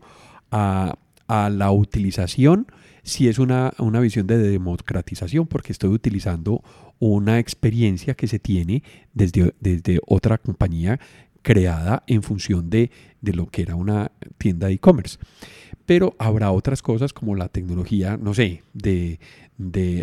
[0.52, 0.97] a,
[1.28, 2.67] a la utilización
[3.04, 6.64] si es una, una, visión de democratización, porque estoy utilizando
[7.00, 8.84] una experiencia que se tiene
[9.14, 11.00] desde, desde otra compañía
[11.42, 15.18] creada en función de, de lo que era una tienda de e-commerce.
[15.86, 19.20] Pero habrá otras cosas como la tecnología, no sé, de,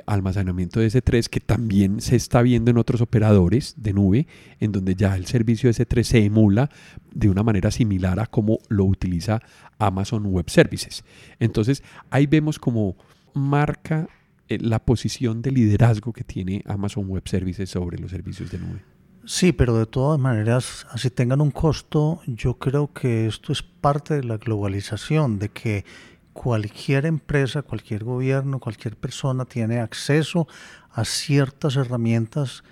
[0.07, 4.27] almacenamiento de S3 que también se está viendo en otros operadores de nube,
[4.61, 6.71] en donde ya el servicio S3 se emula
[7.13, 9.41] de una manera similar a como lo utiliza
[9.79, 11.05] Amazon Web Services.
[11.41, 12.97] Entonces ahí vemos como
[13.35, 14.09] marca
[14.49, 18.98] eh, la posición de liderazgo que tiene Amazon Web Services sobre los servicios de nube.
[19.31, 24.15] Sí, pero de todas maneras, así tengan un costo, yo creo que esto es parte
[24.15, 25.85] de la globalización, de que
[26.33, 30.49] cualquier empresa, cualquier gobierno, cualquier persona tiene acceso
[30.91, 32.65] a ciertas herramientas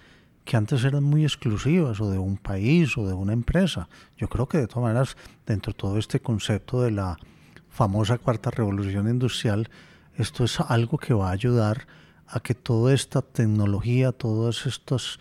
[0.46, 3.90] que antes eran muy exclusivas o de un país o de una empresa.
[4.16, 7.18] Yo creo que de todas maneras, dentro de todo este concepto de la
[7.68, 9.68] famosa cuarta revolución industrial,
[10.16, 11.86] esto es algo que va a ayudar
[12.26, 15.20] a que toda esta tecnología, todos estos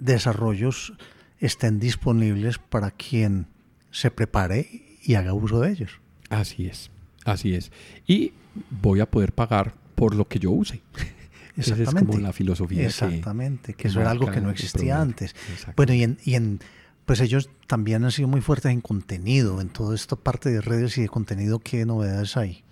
[0.00, 0.94] desarrollos
[1.38, 3.46] estén disponibles para quien
[3.90, 6.00] se prepare y haga uso de ellos.
[6.28, 6.90] Así es,
[7.24, 7.70] así es.
[8.06, 8.32] Y
[8.70, 10.82] voy a poder pagar por lo que yo use.
[11.56, 12.86] Esa es como la filosofía.
[12.86, 15.34] Exactamente, que, eso era algo que no existía antes.
[15.76, 16.60] Bueno, y en, y en,
[17.04, 20.96] pues ellos también han sido muy fuertes en contenido, en toda esta parte de redes
[20.96, 22.64] y de contenido, ¿qué novedades hay?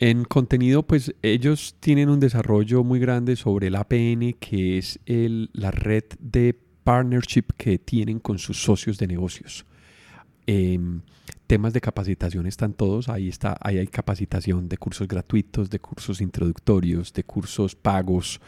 [0.00, 5.50] En contenido, pues ellos tienen un desarrollo muy grande sobre el APN, que es el,
[5.52, 9.66] la red de partnership que tienen con sus socios de negocios.
[10.46, 11.02] Em,
[11.46, 16.22] temas de capacitación están todos, ahí está, ahí hay capacitación de cursos gratuitos, de cursos
[16.22, 18.40] introductorios, de cursos pagos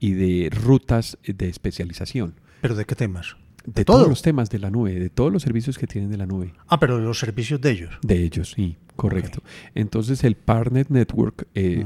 [0.00, 2.34] y de rutas de especialización.
[2.62, 3.36] ¿Pero de qué temas?
[3.66, 6.26] De todos los temas de la nube, de todos los servicios que tienen de la
[6.26, 6.54] nube.
[6.68, 7.94] Ah, pero de los servicios de ellos.
[8.00, 9.42] De ellos, sí, correcto.
[9.74, 11.84] Entonces el Partner Network, eh,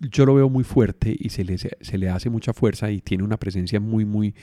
[0.00, 3.22] yo lo veo muy fuerte y se le, se le hace mucha fuerza y tiene
[3.22, 4.34] una presencia muy, muy,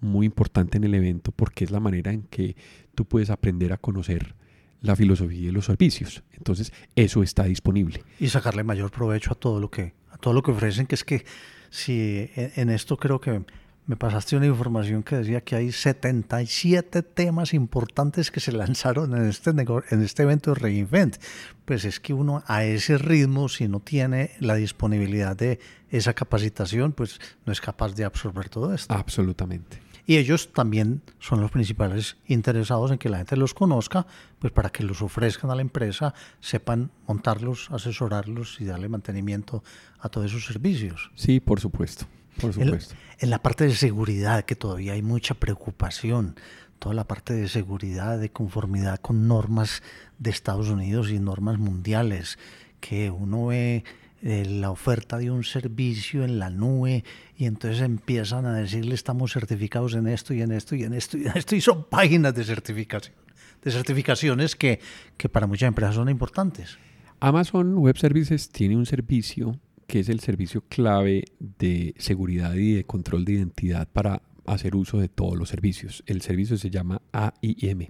[0.00, 2.56] muy importante en el evento porque es la manera en que
[2.94, 4.36] tú puedes aprender a conocer
[4.82, 6.22] la filosofía y los servicios.
[6.32, 8.02] Entonces, eso está disponible.
[8.20, 11.04] Y sacarle mayor provecho a todo lo que, a todo lo que ofrecen, que es
[11.04, 11.24] que
[11.70, 13.44] si en esto creo que
[13.86, 19.28] me pasaste una información que decía que hay 77 temas importantes que se lanzaron en
[19.28, 21.16] este, en este evento de Reinvent.
[21.64, 25.58] Pues es que uno a ese ritmo, si no tiene la disponibilidad de
[25.90, 28.94] esa capacitación, pues no es capaz de absorber todo esto.
[28.94, 29.80] Absolutamente.
[30.04, 34.06] Y ellos también son los principales interesados en que la gente los conozca,
[34.40, 39.62] pues para que los ofrezcan a la empresa, sepan montarlos, asesorarlos y darle mantenimiento
[40.00, 41.10] a todos esos servicios.
[41.14, 42.06] Sí, por supuesto.
[42.40, 46.34] En, la parte de seguridad, que todavía hay mucha preocupación,
[46.78, 49.82] toda la parte de seguridad, de conformidad con normas
[50.18, 52.38] de Estados Unidos y normas mundiales,
[52.80, 53.84] que uno ve
[54.22, 57.04] eh, la oferta de un servicio en la nube
[57.36, 61.18] y entonces empiezan a decirle estamos certificados en esto y en esto y en esto
[61.18, 63.14] y en esto y son páginas de certificación,
[63.62, 64.80] de certificaciones que,
[65.16, 66.78] que para muchas empresas son importantes.
[67.20, 69.58] Amazon Web Services tiene un servicio
[69.92, 74.98] que es el servicio clave de seguridad y de control de identidad para hacer uso
[74.98, 76.02] de todos los servicios.
[76.06, 77.88] El servicio se llama AIM.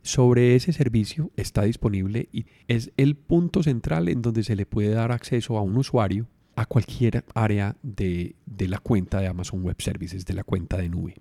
[0.00, 4.88] Sobre ese servicio está disponible y es el punto central en donde se le puede
[4.88, 10.24] dar acceso a un usuario a cualquier área de, la cuenta de Amazon Web Services,
[10.24, 11.16] de la cuenta de nube.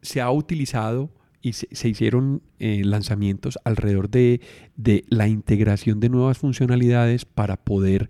[0.00, 4.40] Se ha utilizado y se, hicieron eh, lanzamientos alrededor de,
[4.74, 8.08] de, la integración de nuevas funcionalidades para poder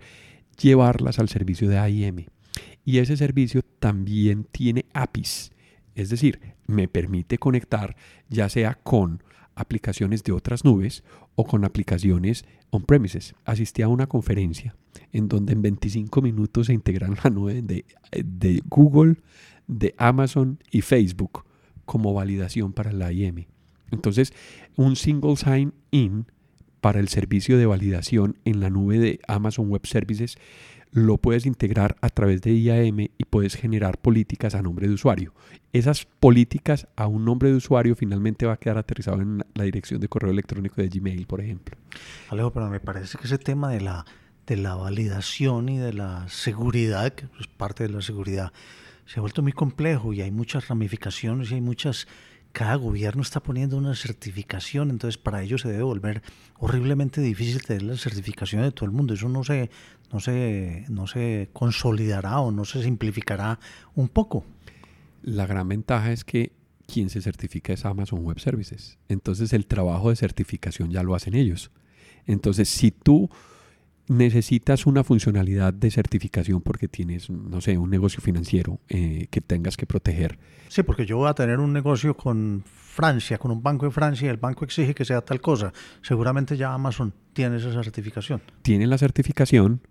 [0.59, 2.25] llevarlas al servicio de AIM.
[2.85, 5.51] Y ese servicio también tiene APIs,
[5.95, 7.95] es decir, me permite conectar
[8.29, 9.23] ya sea con
[9.55, 11.03] aplicaciones de otras nubes
[11.35, 13.35] o con aplicaciones on-premises.
[13.45, 14.75] Asistí a una conferencia
[15.11, 19.17] en donde en 25 minutos se integran la nube de, de Google,
[19.67, 21.45] de Amazon y Facebook
[21.85, 23.45] como validación para la IM.
[23.91, 24.33] Entonces,
[24.75, 26.25] un single sign-in
[26.83, 30.37] para el servicio de validación en la nube de Amazon Web Services
[30.91, 35.33] lo puedes integrar a través de IAM y puedes generar políticas a nombre de usuario.
[35.71, 40.01] Esas políticas a un nombre de usuario finalmente va a quedar aterrizado en la dirección
[40.01, 41.77] de correo electrónico de Gmail, por ejemplo.
[42.29, 44.05] Alejo, pero me parece que ese tema de la,
[44.45, 48.51] de la validación y de la seguridad, que es parte de la seguridad,
[49.05, 52.07] se ha vuelto muy complejo y hay muchas ramificaciones y hay muchas
[52.53, 56.21] cada gobierno está poniendo una certificación, entonces para ello se debe volver
[56.59, 59.15] horriblemente difícil tener la certificación de todo el mundo.
[59.15, 59.71] Eso no se,
[60.11, 63.59] no se, no se consolidará o no se simplificará
[63.95, 64.45] un poco.
[65.23, 66.51] La gran ventaja es que
[66.85, 68.99] quien se certifica es Amazon Web Services.
[69.09, 71.71] Entonces el trabajo de certificación ya lo hacen ellos.
[72.27, 73.31] Entonces si tú
[74.07, 79.77] necesitas una funcionalidad de certificación porque tienes, no sé, un negocio financiero eh, que tengas
[79.77, 80.37] que proteger.
[80.67, 84.27] Sí, porque yo voy a tener un negocio con Francia, con un banco de Francia,
[84.27, 85.71] y el banco exige que sea tal cosa.
[86.01, 88.41] Seguramente ya Amazon tiene esa certificación.
[88.61, 89.81] Tiene la certificación,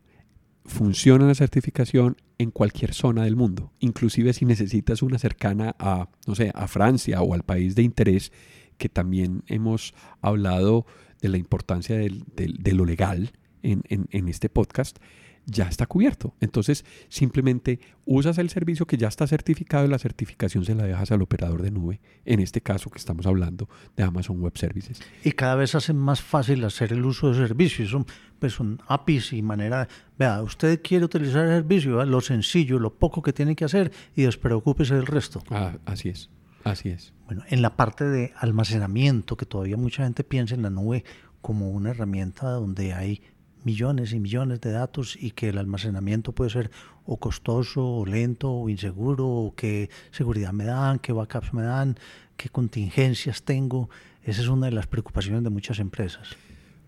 [0.64, 6.35] funciona la certificación en cualquier zona del mundo, inclusive si necesitas una cercana a, no
[6.35, 8.33] sé, a Francia o al país de interés,
[8.77, 10.87] que también hemos hablado
[11.20, 14.98] de la importancia de lo legal en, este podcast,
[15.46, 16.35] ya está cubierto.
[16.40, 21.11] Entonces, simplemente usas el servicio que ya está certificado y la certificación se la dejas
[21.11, 25.01] al operador de nube, en este caso que estamos hablando de Amazon Web Services.
[25.25, 27.90] Y cada vez hace más fácil hacer el uso de servicios.
[27.90, 28.07] Son,
[28.38, 33.22] pues son APIs y manera, vea, usted quiere utilizar el servicio, lo sencillo, lo poco
[33.22, 35.42] que tiene que hacer y despreocúpese del resto.
[35.51, 36.31] Ah, así es,
[36.64, 37.12] así es.
[37.27, 41.05] Bueno, en la parte de almacenamiento, que todavía mucha gente piensa en la nube
[41.40, 43.20] como una herramienta donde hay
[43.64, 46.70] millones y millones de datos y que el almacenamiento puede ser
[47.05, 51.96] o costoso o lento o inseguro o qué seguridad me dan, qué backups me dan,
[52.37, 53.90] qué contingencias tengo.
[54.25, 56.29] Esa es una de las preocupaciones de muchas empresas.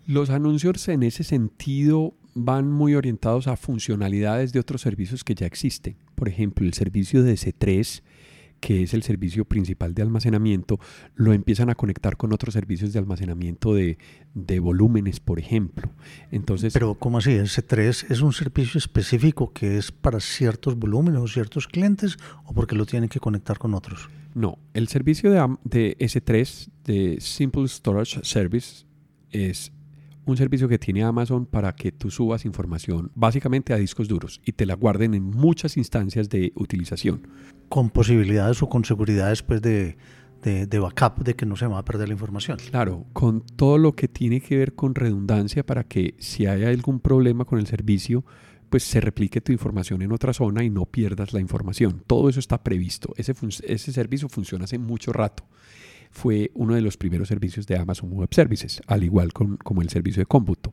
[0.07, 5.47] Los anuncios en ese sentido van muy orientados a funcionalidades de otros servicios que ya
[5.47, 5.97] existen.
[6.15, 8.03] Por ejemplo, el servicio de C3
[8.61, 10.79] que es el servicio principal de almacenamiento,
[11.15, 13.99] lo empiezan a conectar con otros servicios de almacenamiento de,
[14.61, 15.91] volúmenes, por ejemplo.
[16.31, 17.33] Entonces, Pero ¿cómo así?
[17.33, 22.75] ¿S3 es un servicio específico que es para ciertos volúmenes o ciertos clientes o porque
[22.75, 24.09] lo tienen que conectar con otros?
[24.35, 28.87] No, el servicio de, de S3, de Simple Storage Service,
[29.31, 29.73] es
[30.27, 34.53] un servicio que tiene Amazon para que tú subas información básicamente a discos duros y
[34.53, 37.29] te la guarden en muchas instancias de utilización.
[37.69, 39.97] Con posibilidades o con seguridad después de,
[40.43, 42.59] de, backup de que no se va a perder la información.
[42.71, 47.01] Claro, con todo lo que tiene que ver con redundancia para que si hay algún
[47.01, 48.25] problema con el servicio,
[48.71, 52.03] pues se replique tu información en otra zona y no pierdas la información.
[52.07, 53.15] Todo eso está previsto.
[53.17, 53.35] Ese,
[53.67, 55.45] ese servicio funciona hace mucho rato
[56.15, 60.21] fue uno de los primeros servicios de Amazon Web Services, al igual como el servicio
[60.21, 60.73] de cómputo.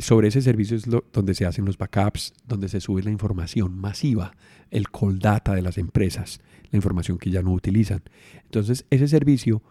[0.00, 4.34] Sobre ese servicio es donde se hacen los backups, donde se sube la información masiva,
[4.70, 6.40] el call data de las empresas,
[6.70, 8.02] la información que ya no utilizan.
[8.44, 9.62] Entonces, ese servicio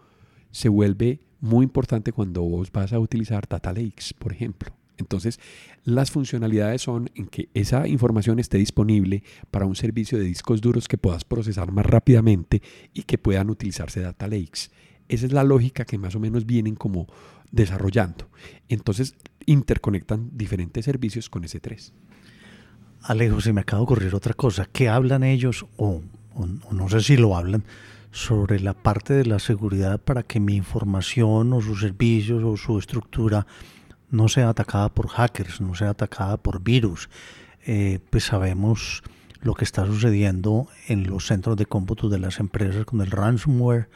[0.50, 4.72] se vuelve muy importante cuando vos vas a utilizar Data Lakes, por ejemplo.
[4.98, 5.40] Entonces,
[5.84, 10.88] las funcionalidades son en que esa información esté disponible para un servicio de discos duros
[10.88, 14.70] que puedas procesar más rápidamente y que puedan utilizarse data lakes.
[15.08, 17.06] Esa es la lógica que más o menos vienen como
[17.50, 18.28] desarrollando.
[18.68, 19.14] Entonces,
[19.46, 21.92] interconectan diferentes servicios con S3.
[23.02, 24.68] Alejo, se me acaba de ocurrir otra cosa.
[24.70, 26.02] ¿Qué hablan ellos, o,
[26.34, 27.64] o no sé si lo hablan,
[28.10, 32.78] sobre la parte de la seguridad para que mi información o sus servicios o su
[32.78, 33.46] estructura
[34.10, 37.08] no sea atacada por hackers, no sea atacada por virus.
[37.66, 39.02] Eh, pues sabemos
[39.40, 43.88] lo que está sucediendo en los centros de cómputo de las empresas con el ransomware.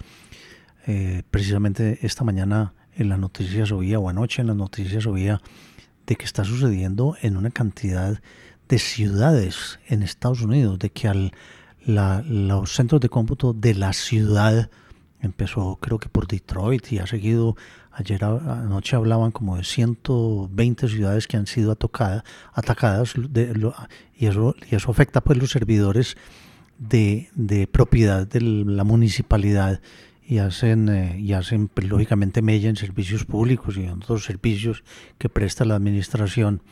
[0.86, 5.40] Eh, precisamente esta mañana en las noticias oía, o anoche en las noticias oía,
[6.06, 8.20] de que está sucediendo en una cantidad
[8.68, 11.32] de ciudades en Estados Unidos, de que al,
[11.86, 14.70] los centros de cómputo de la ciudad
[15.20, 17.56] empezó creo que por Detroit y ha seguido
[17.94, 22.24] Ayer anoche hablaban como de 120 ciudades que han sido atacadas,
[22.54, 23.14] atacadas
[24.14, 26.16] y, eso, y eso afecta pues los servidores
[26.78, 29.80] de, propiedad de la municipalidad
[30.26, 34.84] y hacen, eh, y hacen pues, lógicamente mella en servicios públicos y en otros servicios
[35.18, 36.62] que presta la administración.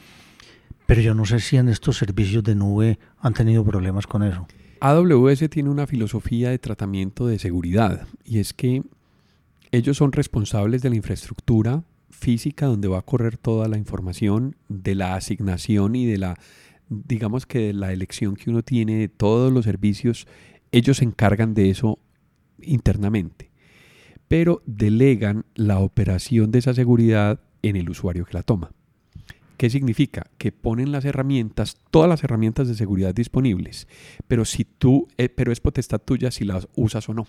[0.87, 4.47] Pero yo no sé si en estos servicios de nube han tenido problemas con eso.
[4.81, 8.83] AWS tiene una filosofía de tratamiento de seguridad y es que
[9.73, 14.95] ellos son responsables de la infraestructura física donde va a correr toda la información, de
[14.95, 16.39] la asignación y de la,
[16.89, 20.27] digamos que de la elección que uno tiene de todos los servicios.
[20.73, 21.99] Ellos se encargan de eso
[22.61, 23.51] internamente,
[24.29, 28.73] pero delegan la operación de esa seguridad en el usuario que la toma.
[29.57, 30.31] ¿Qué significa?
[30.39, 33.89] Que ponen las herramientas, todas las herramientas de seguridad disponibles,
[34.27, 37.27] pero si tú, eh, pero es potestad tuya si las usas o no.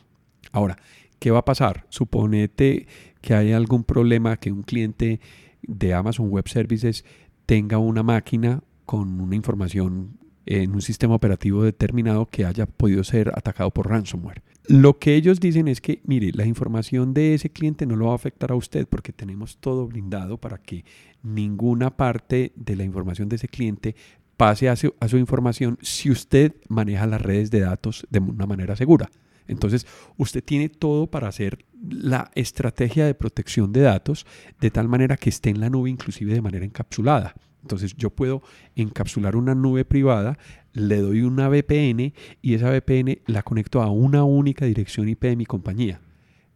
[0.54, 0.78] Ahora,
[1.22, 1.86] ¿qué va a pasar?
[1.90, 2.88] Suponete
[3.22, 5.22] que hay algún problema que un cliente
[5.62, 7.06] de Amazon Web Services
[7.46, 10.18] tenga una máquina con una información
[10.48, 14.42] en un sistema operativo determinado que haya podido ser atacado por ransomware.
[14.66, 18.14] Lo que ellos dicen es que, mire, la información de ese cliente no lo va
[18.14, 20.86] a afectar a usted porque tenemos todo blindado para que
[21.22, 23.96] ninguna parte de la información de ese cliente
[24.38, 28.48] pase a su, a su información si usted maneja las redes de datos de una
[28.48, 29.12] manera segura.
[29.52, 29.86] Entonces,
[30.18, 34.26] usted tiene todo para hacer la estrategia de protección de datos
[34.60, 37.36] de tal manera que esté en la nube inclusive de manera encapsulada.
[37.62, 38.42] Entonces yo puedo
[38.76, 40.38] encapsular una nube privada,
[40.74, 45.36] le doy una VPN y esa VPN la conecto a una única dirección IP de
[45.36, 46.02] mi compañía.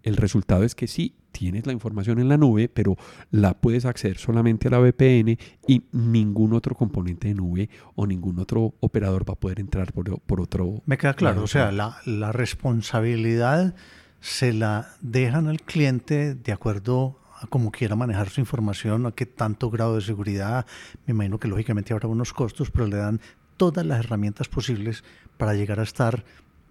[0.05, 2.95] El resultado es que sí, tienes la información en la nube, pero
[3.31, 5.37] la puedes acceder solamente a la VPN
[5.67, 10.21] y ningún otro componente de nube o ningún otro operador va a poder entrar por,
[10.21, 10.83] por otro.
[10.85, 13.75] Me queda claro, o sea, la, la responsabilidad
[14.21, 19.25] se la dejan al cliente de acuerdo a cómo quiera manejar su información, a qué
[19.25, 20.67] tanto grado de seguridad.
[21.07, 23.19] Me imagino que lógicamente habrá unos costos, pero le dan
[23.57, 25.03] todas las herramientas posibles
[25.37, 26.23] para llegar a estar,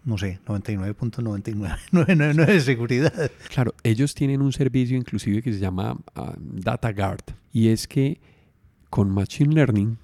[0.04, 3.30] no sé, 99.99999 de seguridad.
[3.48, 8.20] Claro, ellos tienen un servicio inclusive que se llama ah, Data Guard y es que
[8.90, 9.98] con Machine Learning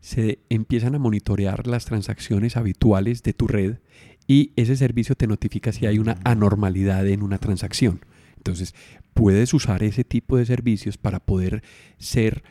[0.00, 3.78] se empiezan a monitorear las transacciones habituales de tu red
[4.26, 8.00] y ese servicio te notifica si hay una anormalidad en una transacción.
[8.36, 8.74] Entonces,
[9.14, 11.62] puedes usar ese tipo de servicios para poder
[11.98, 12.42] ser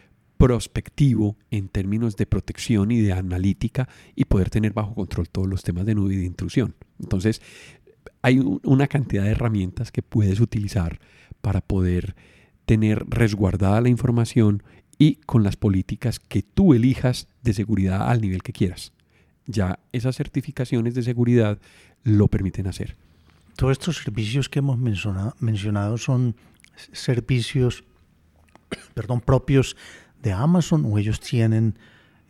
[0.43, 5.63] prospectivo en términos de protección y de analítica y poder tener bajo control todos los
[5.63, 6.75] temas de nube y de intrusión.
[6.99, 7.41] Entonces,
[8.21, 10.99] hay una cantidad de herramientas que puedes utilizar
[11.39, 12.17] para poder
[12.65, 14.63] tener resguardada la información
[14.99, 18.91] y con las políticas que tú elijas de seguridad al nivel que quieras.
[19.45, 21.57] Ya esas certificaciones de seguridad
[22.03, 22.97] lo permiten hacer.
[23.55, 26.35] Todos estos servicios que hemos mencionado, son
[26.91, 27.85] servicios
[28.93, 29.75] perdón, propios
[30.23, 31.77] de Amazon o ellos tienen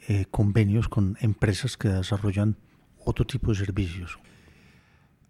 [0.08, 2.58] eh, convenios con empresas que desarrollan
[3.06, 4.20] otro tipo de servicios.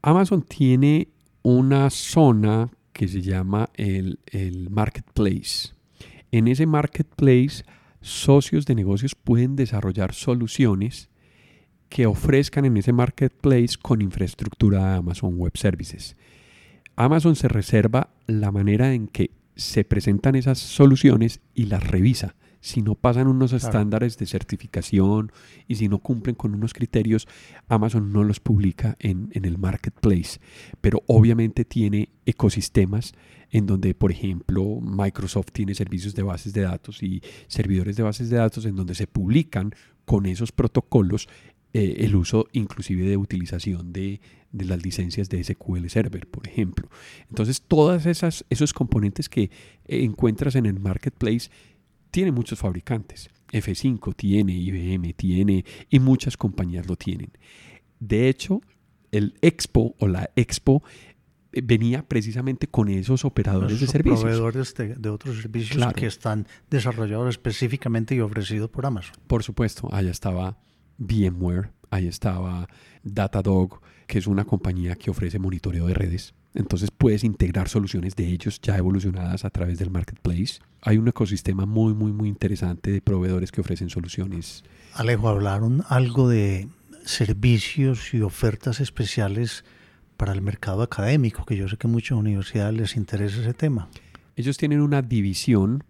[0.01, 1.09] Amazon tiene
[1.43, 5.74] una zona que se llama el, el marketplace.
[6.32, 7.64] En ese marketplace,
[8.01, 11.09] socios de negocios pueden desarrollar soluciones
[11.89, 16.16] que ofrezcan en ese marketplace con infraestructura de Amazon Web Services.
[16.95, 22.36] Amazon se reserva la manera en que se presentan esas soluciones y las revisa.
[22.64, 25.34] Si no pasan unos estándares de certificación
[25.68, 27.28] y si no cumplen con unos criterios,
[27.68, 30.39] Amazon no los publica en, en, el marketplace.
[30.80, 33.16] Pero obviamente tiene ecosistemas
[33.51, 38.30] en donde, por ejemplo, Microsoft tiene servicios de bases de datos y servidores de bases
[38.30, 39.74] de datos en donde se publican
[40.05, 41.28] con esos protocolos
[41.76, 46.88] eh, el uso inclusive de utilización de, las licencias de SQL Server, por ejemplo.
[47.30, 49.49] Entonces, todos esos componentes que
[49.86, 51.49] encuentras en el marketplace
[52.14, 53.32] tienen muchos fabricantes.
[53.51, 57.32] F5 tiene, IBM tiene y muchas compañías lo tienen.
[57.99, 58.61] De hecho,
[59.11, 60.84] el Expo o la Expo
[61.51, 64.22] eh, venía precisamente con esos operadores de servicios.
[64.22, 69.16] Proveedores de, otros servicios que están desarrollados específicamente y ofrecidos por Amazon.
[69.26, 70.59] Por supuesto, allá estaba
[70.99, 72.70] VMware, ahí estaba
[73.01, 76.36] Datadog, que es una compañía que ofrece monitoreo de redes.
[76.56, 80.60] Entonces puedes integrar soluciones de ellos ya evolucionadas a través del marketplace.
[80.82, 84.64] Hay un ecosistema muy, muy, muy interesante de proveedores que ofrecen soluciones.
[84.93, 86.68] Alejo, hablaron algo de
[87.06, 89.66] servicios y ofertas especiales
[90.18, 93.89] para el mercado académico, que yo sé que a muchas universidades les interesa ese tema.
[94.36, 95.84] Ellos tienen una división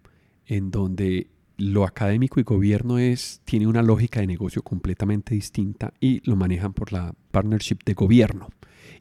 [0.46, 6.20] en donde lo académico y gobierno es, tiene una lógica de negocio completamente distinta y
[6.28, 8.48] lo manejan por la partnership de gobierno.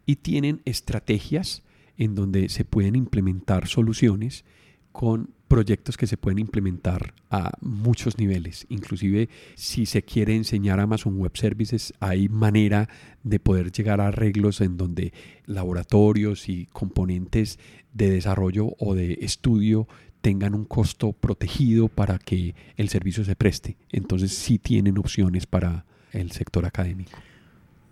[0.06, 1.64] Y tienen estrategias
[1.98, 4.44] en donde se pueden implementar soluciones
[4.92, 8.66] con proyectos que se pueden implementar a muchos niveles.
[8.70, 12.90] Inclusive si se quiere enseñar Amazon Web Services, hay manera
[13.24, 15.14] de poder llegar a arreglos en donde
[15.46, 17.60] laboratorios y componentes
[17.94, 19.88] de desarrollo o de estudio
[20.22, 23.78] tengan un costo protegido para que el servicio se preste.
[23.92, 27.20] Entonces sí tienen opciones para el sector académico.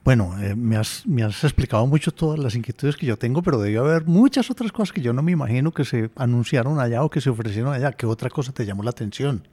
[0.04, 1.06] Bueno, eh, me, has,
[1.44, 5.02] explicado mucho todas las inquietudes que yo tengo, pero debe haber muchas otras cosas que
[5.02, 7.92] yo no me imagino que se anunciaron allá o que se ofrecieron allá.
[7.92, 9.48] ¿Qué otra cosa te llamó la atención?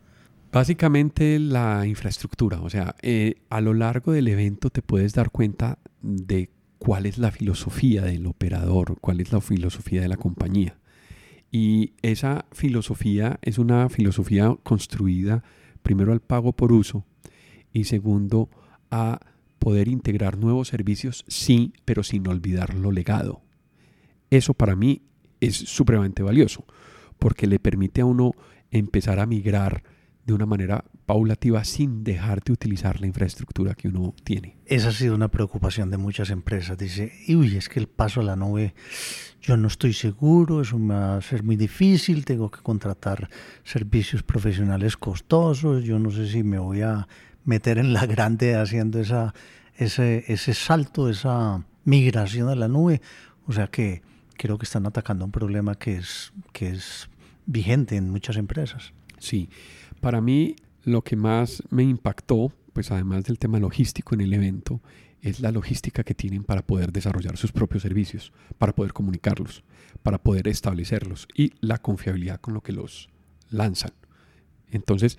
[0.50, 2.62] Básicamente la infraestructura.
[2.62, 7.18] O sea, eh, a lo largo del evento te puedes dar cuenta de cuál es
[7.18, 10.78] la filosofía del operador, cuál es la filosofía de la compañía.
[11.50, 15.42] Y esa filosofía es una filosofía construida
[15.82, 17.04] primero al pago por uso
[17.72, 18.48] y segundo
[18.90, 19.20] a
[19.58, 23.42] poder integrar nuevos servicios, sí, pero sin olvidar lo legado.
[24.30, 25.02] Eso para mí
[25.40, 26.64] es supremamente valioso
[27.18, 28.32] porque le permite a uno
[28.70, 29.82] empezar a migrar
[30.28, 34.58] de una manera paulativa sin dejar de utilizar la infraestructura que uno tiene.
[34.66, 36.76] Esa ha sido una preocupación de muchas empresas.
[36.76, 38.74] Dice, uy, es que el paso a la nube,
[39.40, 43.30] yo no estoy seguro, eso va a ser muy difícil, tengo que contratar
[43.64, 47.08] servicios profesionales costosos, yo no sé si me voy a
[47.48, 49.34] meter en la grande haciendo esa,
[49.74, 53.00] ese, ese salto, esa migración a la nube.
[53.46, 54.02] O sea que
[54.36, 57.08] creo que están atacando un problema que es, que es
[57.46, 58.92] vigente en muchas empresas.
[59.18, 59.48] Sí,
[60.02, 64.82] para mí lo que más me impactó, pues además del tema logístico en el evento,
[65.22, 69.64] es la logística que tienen para poder desarrollar sus propios servicios, para poder comunicarlos,
[70.02, 73.08] para poder establecerlos y la confiabilidad con lo que los
[73.48, 73.92] lanzan.
[74.70, 75.18] Entonces,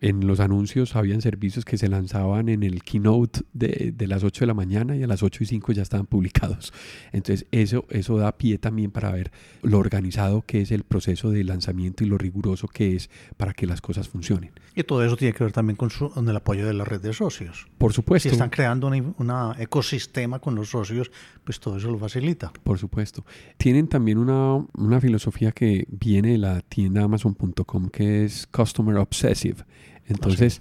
[0.00, 4.40] en los anuncios habían servicios que se lanzaban en el keynote de, de, las 8
[4.40, 6.72] de la mañana y a las 8 y 5 ya estaban publicados.
[7.12, 9.30] Entonces, eso, eso da pie también para ver
[9.62, 13.66] lo organizado que es el proceso de lanzamiento y lo riguroso que es para que
[13.66, 14.52] las cosas funcionen.
[14.74, 17.00] Y todo eso tiene que ver también con, su, con el apoyo de la red
[17.00, 17.66] de socios.
[17.76, 18.28] Por supuesto.
[18.28, 21.10] Si están creando un ecosistema con los socios,
[21.44, 22.52] pues todo eso lo facilita.
[22.62, 23.24] Por supuesto.
[23.56, 29.59] Tienen también una, una filosofía que viene de la tienda amazon.com que es Customer Obsessive.
[30.06, 30.60] Entonces,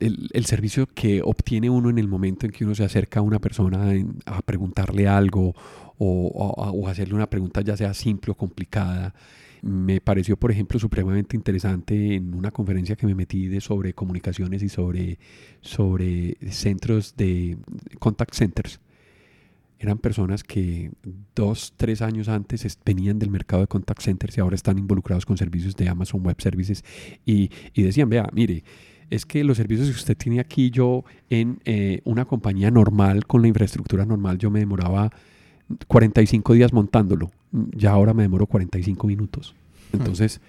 [0.00, 3.38] el, servicio que obtiene uno en el momento en que uno se acerca a una
[3.38, 3.92] persona
[4.26, 5.54] a preguntarle algo
[5.98, 9.14] o, o, o hacerle una pregunta ya sea simple o complicada,
[9.62, 14.62] me pareció, por ejemplo, supremamente interesante en una conferencia que me metí de sobre comunicaciones
[14.62, 15.18] y sobre,
[15.60, 17.58] sobre centros de
[17.98, 18.80] contact centers.
[19.78, 20.90] Eran personas que
[21.34, 25.36] dos, tres años antes venían del mercado de contact centers y ahora están involucrados con
[25.36, 26.82] servicios de Amazon Web Services
[27.26, 28.64] y, y decían, vea, mire,
[29.10, 33.42] es que los servicios que usted tiene aquí, yo en eh, una compañía normal, con
[33.42, 35.10] la infraestructura normal, yo me demoraba
[35.86, 37.30] 45 días montándolo.
[37.52, 39.54] Ya ahora me demoro 45 minutos.
[39.92, 40.40] Entonces,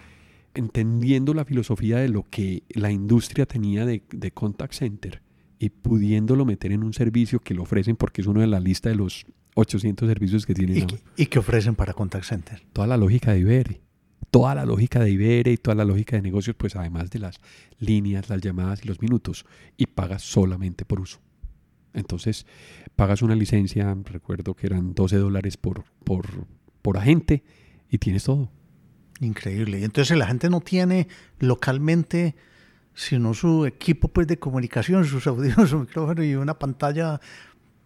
[0.53, 5.21] entendiendo la filosofía de lo que la industria tenía de, de, contact center
[5.59, 8.89] y pudiéndolo meter en un servicio que lo ofrecen porque es uno de la lista
[8.89, 10.77] de los 800 servicios que tienen.
[10.77, 12.61] ¿Y, que, ¿y qué ofrecen para contact center?
[12.73, 13.81] Toda la lógica de IBR.
[14.29, 17.39] Toda la lógica de IBR y toda la lógica de negocios, pues además de las
[17.79, 19.45] líneas, las llamadas y los minutos.
[19.77, 21.19] Y pagas solamente por uso.
[21.93, 22.45] Entonces,
[22.95, 26.45] pagas una licencia, recuerdo que eran 12 dólares por, por,
[26.81, 27.43] por agente
[27.89, 28.51] y tienes todo.
[29.19, 29.79] Increíble.
[29.79, 31.07] Y entonces la gente no tiene
[31.39, 32.35] localmente
[32.97, 37.21] sino su equipo pues, de comunicación, sus audífonos, su micrófono y una pantalla,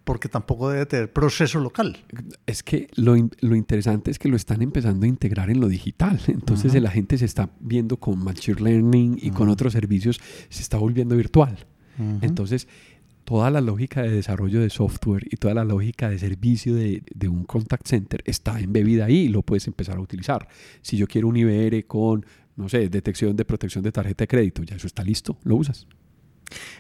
[0.06, 1.98] porque tampoco debe tener proceso local.
[2.46, 6.20] Es que lo, lo interesante es que lo están empezando a integrar en lo digital.
[6.28, 6.82] Entonces uh -huh.
[6.82, 9.38] la gente se está viendo con Machine Learning y uh -huh.
[9.38, 11.58] con otros servicios, se está volviendo virtual.
[12.00, 12.20] Uh -huh.
[12.22, 12.70] Entonces
[13.26, 17.28] toda la lógica de desarrollo de software y toda la lógica de servicio de, de,
[17.28, 20.48] un contact center está embebida ahí y lo puedes empezar a utilizar.
[20.82, 22.26] Si yo quiero un IBR con,
[22.62, 25.88] no sé, detección de protección de tarjeta de crédito, ya eso está listo, lo usas.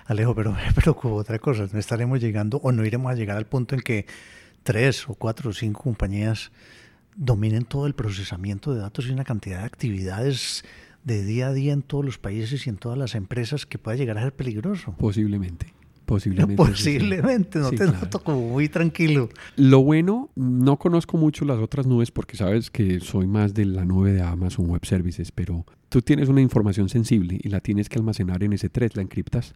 [0.06, 3.48] Alejo, pero me preocupa otra cosa, no estaremos llegando o no iremos a llegar al
[3.48, 4.06] punto en que
[4.64, 6.52] tres o cuatro o cinco compañías
[7.16, 10.64] dominen todo el procesamiento de datos y una cantidad de actividades
[11.04, 13.98] de día a día en todos los países y en todas las empresas que pueda
[13.98, 14.96] llegar a ser peligroso.
[14.98, 15.74] Posiblemente.
[16.12, 16.58] Posiblemente.
[16.58, 18.00] Posiblemente, no sí, te claro.
[18.02, 19.30] noto como muy tranquilo.
[19.56, 23.86] Lo bueno, no conozco mucho las otras nubes porque sabes que soy más de la
[23.86, 27.98] nube de Amazon Web Services, pero tú tienes una información sensible y la tienes que
[27.98, 29.54] almacenar en S3, la encriptas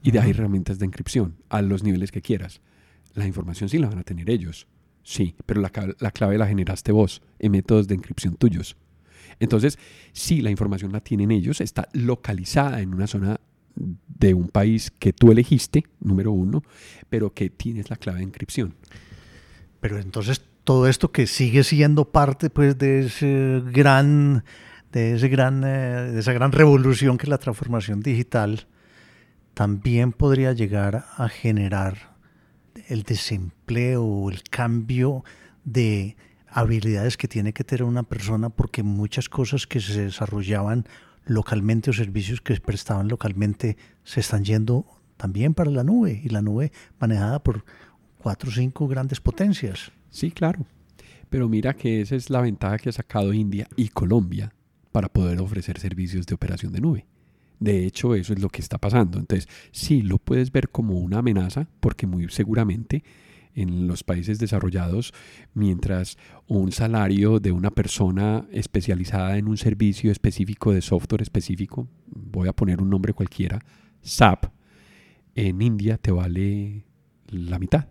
[0.00, 2.60] y de ahí herramientas de encripción a los niveles que quieras.
[3.14, 4.68] La información sí la van a tener ellos,
[5.02, 8.76] sí, pero la, la clave la generaste vos en métodos de encripción tuyos.
[9.40, 9.80] Entonces,
[10.12, 13.40] sí, la información la tienen ellos, está localizada en una zona
[13.78, 16.62] de un país que tú elegiste, número uno,
[17.08, 18.74] pero que tienes la clave de encripción.
[19.80, 24.44] Pero entonces todo esto que sigue siendo parte pues de ese gran
[24.92, 28.66] de ese gran eh, de esa gran revolución que es la transformación digital
[29.54, 32.16] también podría llegar a generar
[32.88, 35.24] el desempleo el cambio
[35.64, 36.16] de
[36.48, 40.86] habilidades que tiene que tener una persona porque muchas cosas que se desarrollaban
[41.28, 46.42] localmente o servicios que prestaban localmente se están yendo también para la nube y la
[46.42, 47.64] nube manejada por
[48.18, 49.92] cuatro o cinco grandes potencias.
[50.10, 50.66] Sí, claro.
[51.28, 54.52] Pero mira que esa es la ventaja que ha sacado India y Colombia
[54.90, 57.06] para poder ofrecer servicios de operación de nube.
[57.60, 59.18] De hecho, eso es lo que está pasando.
[59.18, 63.02] Entonces, sí, lo puedes ver como una amenaza, porque muy seguramente
[63.58, 65.12] en los países desarrollados,
[65.52, 72.48] mientras un salario de una persona especializada en un servicio específico de software específico, voy
[72.48, 73.58] a poner un nombre cualquiera,
[74.00, 74.46] SAP,
[75.34, 76.84] en India te vale
[77.26, 77.88] la mitad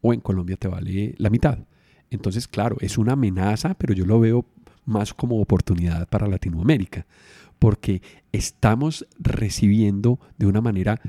[0.00, 1.58] o en Colombia te vale la mitad.
[2.10, 4.46] Entonces, claro, es una amenaza, pero yo lo veo
[4.84, 7.06] más como oportunidad para Latinoamérica,
[7.58, 8.02] porque
[8.32, 11.00] estamos recibiendo de una manera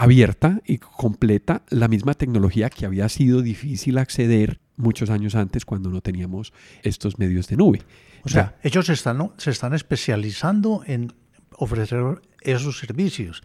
[0.00, 5.90] abierta y completa la misma tecnología que había sido difícil acceder muchos años antes cuando
[5.90, 7.82] no teníamos estos medios de nube.
[8.24, 11.12] O sea, ellos están, se están especializando en
[11.50, 12.02] ofrecer
[12.40, 13.42] esos servicios,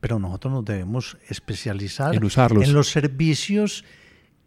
[0.00, 2.64] pero nosotros nos debemos especializar en, usarlos.
[2.64, 3.84] en los servicios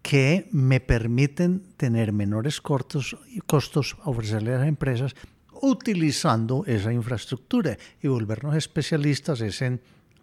[0.02, 3.16] que me permiten tener menores costos,
[3.48, 5.16] costos a ofrecerle a las empresas
[5.62, 9.80] utilizando esa infraestructura y volvernos especialistas es en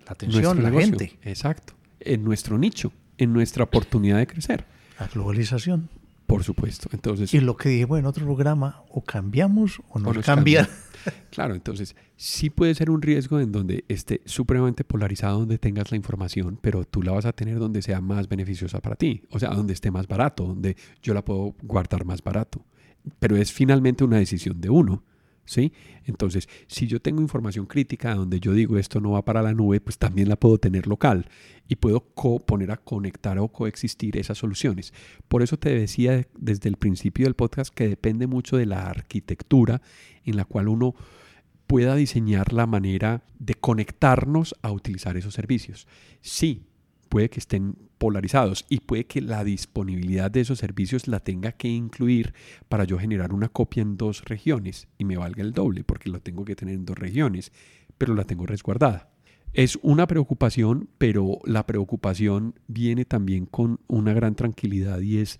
[0.07, 1.18] la atención, la gente.
[1.22, 4.64] Exacto, en nuestro nicho, en nuestra oportunidad de crecer.
[4.98, 5.88] La globalización.
[6.26, 6.88] Por supuesto.
[6.92, 10.68] Entonces, y lo que dije en otro programa, o cambiamos o nos, cambia.
[11.30, 15.96] Claro, entonces sí puede ser un riesgo en donde esté supremamente polarizado, donde tengas la
[15.96, 19.50] información, pero tú la vas a tener donde sea más beneficiosa para ti, o sea,
[19.50, 22.64] donde esté más barato, donde yo la puedo guardar más barato.
[23.18, 25.03] Pero es finalmente una decisión de uno.
[26.05, 29.80] Entonces, si yo tengo información crítica donde yo digo esto no va para la nube,
[29.80, 31.26] pues también la puedo tener local
[31.68, 32.01] y puedo
[32.47, 34.93] poner a conectar o coexistir esas soluciones.
[35.28, 39.82] Por eso te decía desde el principio del podcast que depende mucho de la arquitectura
[40.24, 40.95] en la cual uno
[41.66, 45.86] pueda diseñar la manera de conectarnos a utilizar esos servicios.
[46.20, 46.66] Sí,
[47.09, 51.68] puede que estén polarizados y puede que la disponibilidad de esos servicios la tenga que
[51.68, 52.34] incluir
[52.68, 56.18] para yo generar una copia en dos regiones y me valga el doble porque lo
[56.18, 57.53] tengo que tener en dos regiones,
[57.98, 59.09] pero la tengo resguardada.
[59.53, 65.38] Es una preocupación, pero la preocupación viene también con una gran tranquilidad y es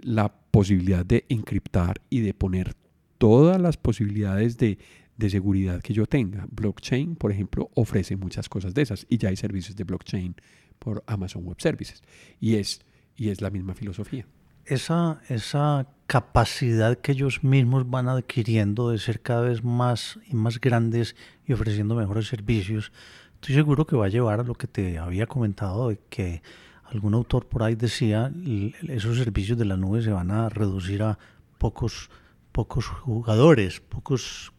[0.00, 2.74] la posibilidad de encriptar y de poner
[3.18, 4.78] todas las posibilidades de,
[5.16, 6.46] de seguridad que yo tenga.
[6.52, 10.36] Blockchain, por ejemplo, ofrece muchas cosas de esas y ya hay servicios de blockchain
[10.78, 12.02] por Amazon Web Services.
[12.40, 12.80] Y es,
[13.16, 14.26] y es la misma filosofía.
[14.64, 20.60] Esa, esa capacidad que ellos mismos van adquiriendo de ser cada vez más y más
[20.60, 21.16] grandes
[21.46, 22.92] y ofreciendo mejores servicios,
[23.34, 26.42] estoy seguro que va a llevar a lo que te había comentado, de que
[26.84, 28.32] algún autor por ahí decía,
[28.88, 31.18] esos servicios de la nube se van a reducir a
[31.58, 32.10] pocos,
[32.52, 34.52] pocos jugadores, pocos,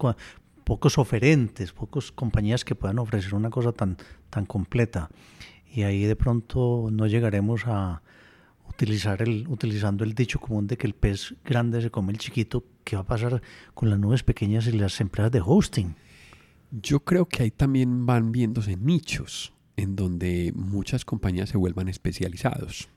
[0.63, 3.97] pocos oferentes, pocas compañías que puedan ofrecer una cosa tan,
[4.29, 5.09] tan completa
[5.73, 8.01] y ahí de pronto no llegaremos a
[8.69, 12.63] utilizar el, utilizando el dicho común de que el pez grande se come el chiquito,
[12.83, 13.41] ¿qué va a pasar
[13.73, 15.95] con las nubes pequeñas y las empresas de hosting?
[16.71, 22.89] Yo creo que ahí también van viéndose nichos en donde muchas compañías se vuelvan especializados.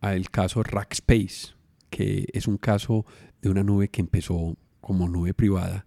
[0.00, 1.54] El caso Rackspace,
[1.90, 3.04] que es un caso
[3.40, 5.84] de una nube que empezó como nube privada,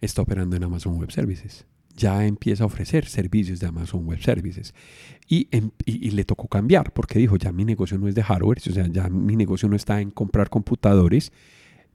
[0.00, 1.66] está operando en Amazon Web Services
[1.96, 4.74] ya empieza a ofrecer servicios de Amazon Web Services.
[5.28, 8.72] Em, y, le tocó cambiar porque dijo, ya mi negocio no es de hardware, o
[8.72, 11.32] sea, ya mi negocio no está en comprar computadores,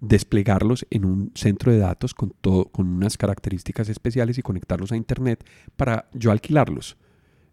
[0.02, 4.98] desplegarlos en un centro de datos con, todo, con unas características especiales y conectarlos a
[4.98, 5.46] Internet
[5.78, 6.98] para yo alquilarlos.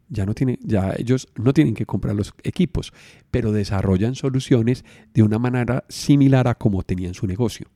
[0.08, 2.94] Ya, no tiene, ya ellos no tienen que comprar los equipos,
[3.30, 7.68] pero desarrollan soluciones de una manera similar a como tenían su negocio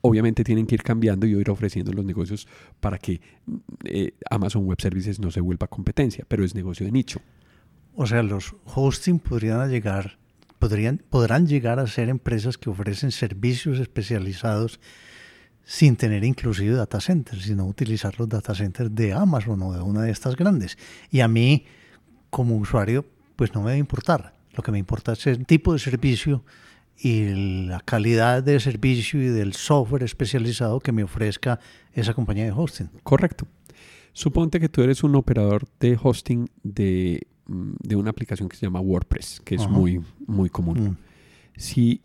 [0.00, 2.46] obviamente tienen que ir cambiando y ir ofreciendo los negocios
[2.80, 3.20] para que
[3.84, 7.20] eh, Amazon Web Services no se vuelva competencia, pero es negocio de nicho.
[7.94, 10.18] O sea, los hosting podrían llegar,
[10.58, 14.80] podrían, podrán llegar a ser empresas que ofrecen servicios especializados
[15.64, 20.02] sin tener inclusive data centers, sino utilizar los data centers de Amazon o de una
[20.02, 20.78] de estas grandes.
[21.10, 21.66] Y a mí,
[22.30, 23.04] como usuario,
[23.36, 24.34] pues no me debe importar.
[24.54, 26.42] Lo que me importa es el tipo de servicio
[27.00, 31.60] y la calidad de servicio y del software especializado que me ofrezca
[31.92, 32.90] esa compañía de hosting.
[33.02, 33.46] Correcto.
[34.12, 38.66] Suponte que tú eres un operador de hosting de, mm, de una aplicación que se
[38.66, 40.80] llama WordPress, que es muy, muy común.
[40.80, 40.96] Mm.
[41.56, 42.00] Si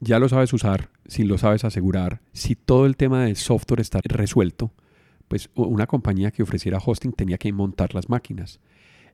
[0.00, 4.00] ya lo sabes usar, si lo sabes asegurar, si todo el tema del software está
[4.04, 4.72] resuelto,
[5.26, 8.60] pues una compañía que ofreciera hosting tenía que montar las máquinas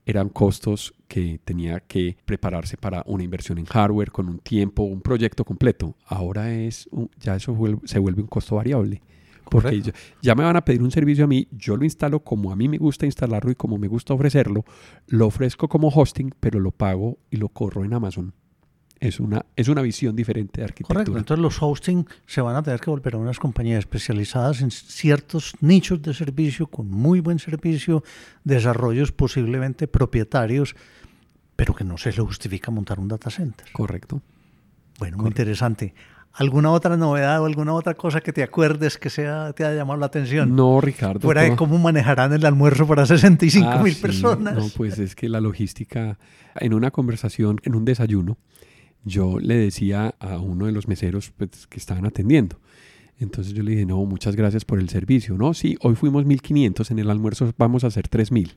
[0.05, 5.03] eran costos que tenía que prepararse para una inversión en hardware con un tiempo, un
[5.03, 5.97] proyecto completo.
[6.07, 6.89] Ahora es
[7.19, 9.03] ya eso se vuelve un costo variable.
[9.51, 9.83] Porque
[10.23, 12.69] ya, me van a pedir un servicio a mí, yo lo instalo como a mí
[12.69, 14.65] me gusta instalarlo y como me gusta ofrecerlo,
[15.09, 18.33] lo ofrezco como hosting, pero lo pago y lo corro en Amazon
[19.03, 21.01] es una, es una visión diferente de arquitectura.
[21.01, 24.71] Correcto, entonces los hosting se van a tener que volver a unas compañías especializadas en
[24.71, 28.05] ciertos nichos de servicio, con muy buen servicio,
[28.45, 30.77] desarrollos posiblemente propietarios,
[31.57, 33.67] pero que no se le justifica montar un data center.
[33.73, 34.23] Correcto.
[35.01, 35.95] Bueno, muy interesante.
[36.35, 39.99] ¿Alguna otra novedad o alguna otra cosa que te acuerdes que sea, te haya llamado
[39.99, 40.55] la atención?
[40.55, 41.19] No, Ricardo.
[41.21, 44.55] Fuera de cómo manejarán el almuerzo para 65 ah, mil personas.
[44.55, 46.19] No, pues es que la logística,
[46.55, 48.39] en una conversación, en un desayuno,
[49.05, 52.59] yo le decía a uno de los meseros pues, que estaban atendiendo,
[53.23, 55.37] entonces yo le dije, no, muchas gracias por el servicio.
[55.37, 58.57] No, sí, hoy fuimos 1500, en el almuerzo vamos a hacer 3000.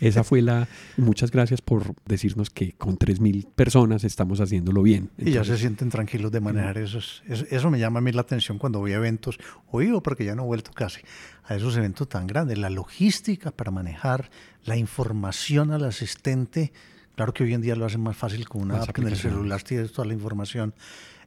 [0.00, 0.66] esa fue la...
[0.96, 5.10] Muchas gracias por decirnos que con 3000 personas estamos haciéndolo bien.
[5.16, 6.98] y ya se sienten tranquilos de manejar eso,
[7.28, 7.70] eso.
[7.70, 9.38] me llama a mí la atención cuando voy a eventos,
[9.70, 11.00] oído porque ya no he vuelto casi,
[11.44, 12.58] a esos eventos tan grandes.
[12.58, 14.30] La logística para manejar
[14.64, 16.72] la información al asistente.
[17.18, 19.60] Claro que hoy en día lo hacen más fácil con una app en el celular,
[19.64, 20.72] tienes toda la información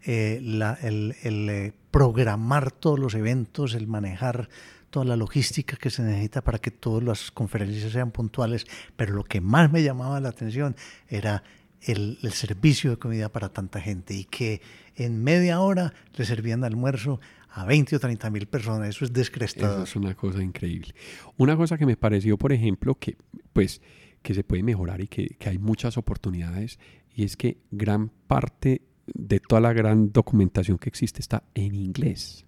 [0.05, 4.47] eh, el, eh, programar todos los eventos, el manejar
[4.89, 9.25] toda la logística que se necesita para que todas las conferencias sean puntuales, pero lo
[9.25, 10.77] que más me llamaba la atención
[11.09, 11.43] era
[11.81, 14.61] el, servicio de comida para tanta gente y que
[14.95, 17.19] en media hora le servían almuerzo
[17.49, 18.87] a 20 o 30 mil personas.
[18.87, 19.73] Eso es descrestado.
[19.73, 20.95] Eso es una cosa increíble.
[21.35, 23.17] Una cosa que me pareció, por ejemplo, que
[23.51, 23.81] pues
[24.22, 26.80] que se puede mejorar y que, que hay muchas oportunidades,
[27.13, 28.82] y es que gran parte
[29.13, 32.45] de toda la gran documentación que existe está en inglés.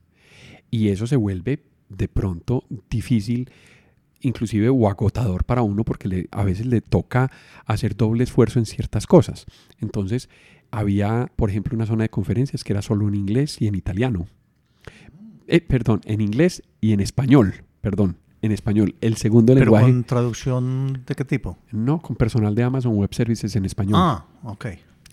[0.70, 3.50] Y eso se vuelve de pronto difícil,
[4.22, 7.32] inclusive o agotador para uno porque a veces le toca
[7.66, 9.46] hacer doble esfuerzo en ciertas cosas.
[9.80, 10.30] Entonces,
[10.72, 14.28] había, por ejemplo, una zona de conferencias que era solo en inglés y en italiano.
[15.46, 18.96] Eh, perdón, en inglés y en español, perdón, en español.
[19.02, 19.86] El segundo ¿Pero lenguaje.
[19.86, 21.58] ¿Con traducción de qué tipo?
[21.72, 23.96] No, con personal de Amazon Web Services en español.
[23.98, 24.66] Ah, ok.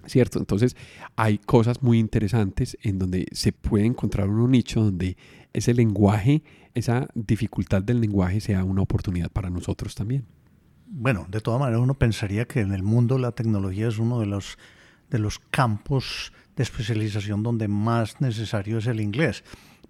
[0.06, 0.38] ¿cierto?
[0.38, 0.76] Entonces
[1.16, 5.16] hay cosas muy interesantes en donde se puede encontrar un nicho donde
[5.52, 6.42] ese lenguaje,
[6.74, 10.24] esa dificultad del lenguaje sea una oportunidad para nosotros también.
[10.86, 14.26] Bueno, de todas maneras uno pensaría que en el mundo la tecnología es uno de
[14.26, 14.58] los,
[15.08, 19.44] de los campos de especialización donde más necesario es el inglés,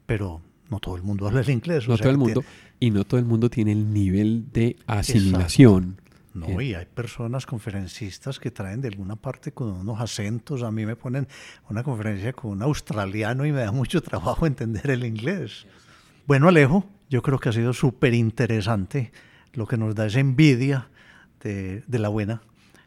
[0.04, 1.88] pero no todo el mundo habla el inglés.
[1.88, 2.44] No todo el mundo,
[2.80, 6.00] y no todo el mundo tiene el nivel de asimilación
[6.32, 10.62] no, y hay personas conferencistas que traen de alguna parte con unos acentos.
[10.62, 11.26] A mí me ponen
[11.68, 15.66] una conferencia con un australiano y me da mucho trabajo entender el inglés.
[16.26, 19.10] Bueno, Alejo, yo creo que ha sido súper interesante.
[19.54, 20.88] Lo que nos da esa envidia
[21.42, 22.42] de, la buena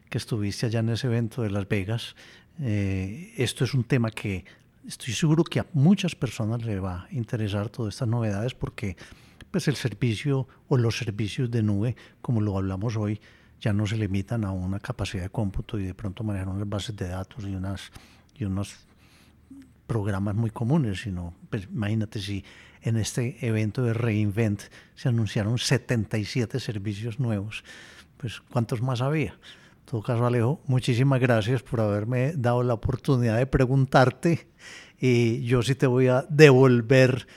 [0.08, 2.16] que estuviste allá en ese evento de Las Vegas.
[2.60, 4.46] Eh, esto es un tema que
[4.88, 8.96] estoy seguro que a muchas personas le va a interesar todas estas novedades porque
[9.54, 13.20] pues el servicio o los servicios de nube, como lo hablamos hoy,
[13.60, 16.96] ya no se limitan a una capacidad de cómputo y de pronto manejar unas bases
[16.96, 17.92] de datos y, unas,
[18.34, 18.74] y unos
[19.86, 22.44] programas muy comunes, sino, pues, imagínate si
[22.82, 24.60] en este evento de Reinvent
[24.96, 27.62] se anunciaron 77 servicios nuevos,
[28.16, 29.34] pues ¿cuántos más había?
[29.34, 34.48] En todo caso, Alejo, muchísimas gracias por haberme dado la oportunidad de preguntarte
[34.98, 37.28] y yo sí te voy a devolver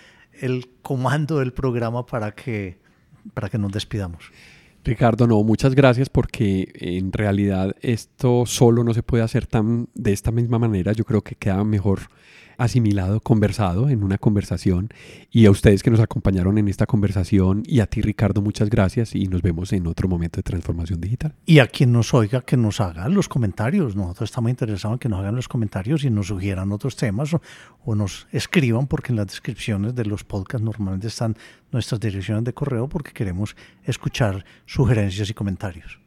[0.42, 2.78] el comando del programa para que,
[3.34, 4.32] para que nos despidamos.
[4.84, 10.14] Ricardo, no, muchas gracias porque en realidad esto solo no se puede hacer tan de
[10.14, 10.94] esta misma manera.
[10.94, 12.00] Yo creo que queda mejor
[12.58, 14.90] asimilado, conversado en una conversación.
[15.32, 19.16] Y a ustedes que nos acompañaron en esta conversación y a ti Ricardo, muchas gracias
[19.16, 21.36] y nos vemos en otro momento de transformación digital.
[21.46, 23.96] Y a quien nos oiga, que nos haga los comentarios.
[23.96, 27.42] Nosotros estamos interesados en que nos hagan los comentarios y nos sugieran otros temas o,
[27.86, 31.36] o nos escriban porque en las descripciones de los podcasts normalmente están
[31.72, 36.07] nuestras direcciones de correo porque queremos escuchar sugerencias y comentarios.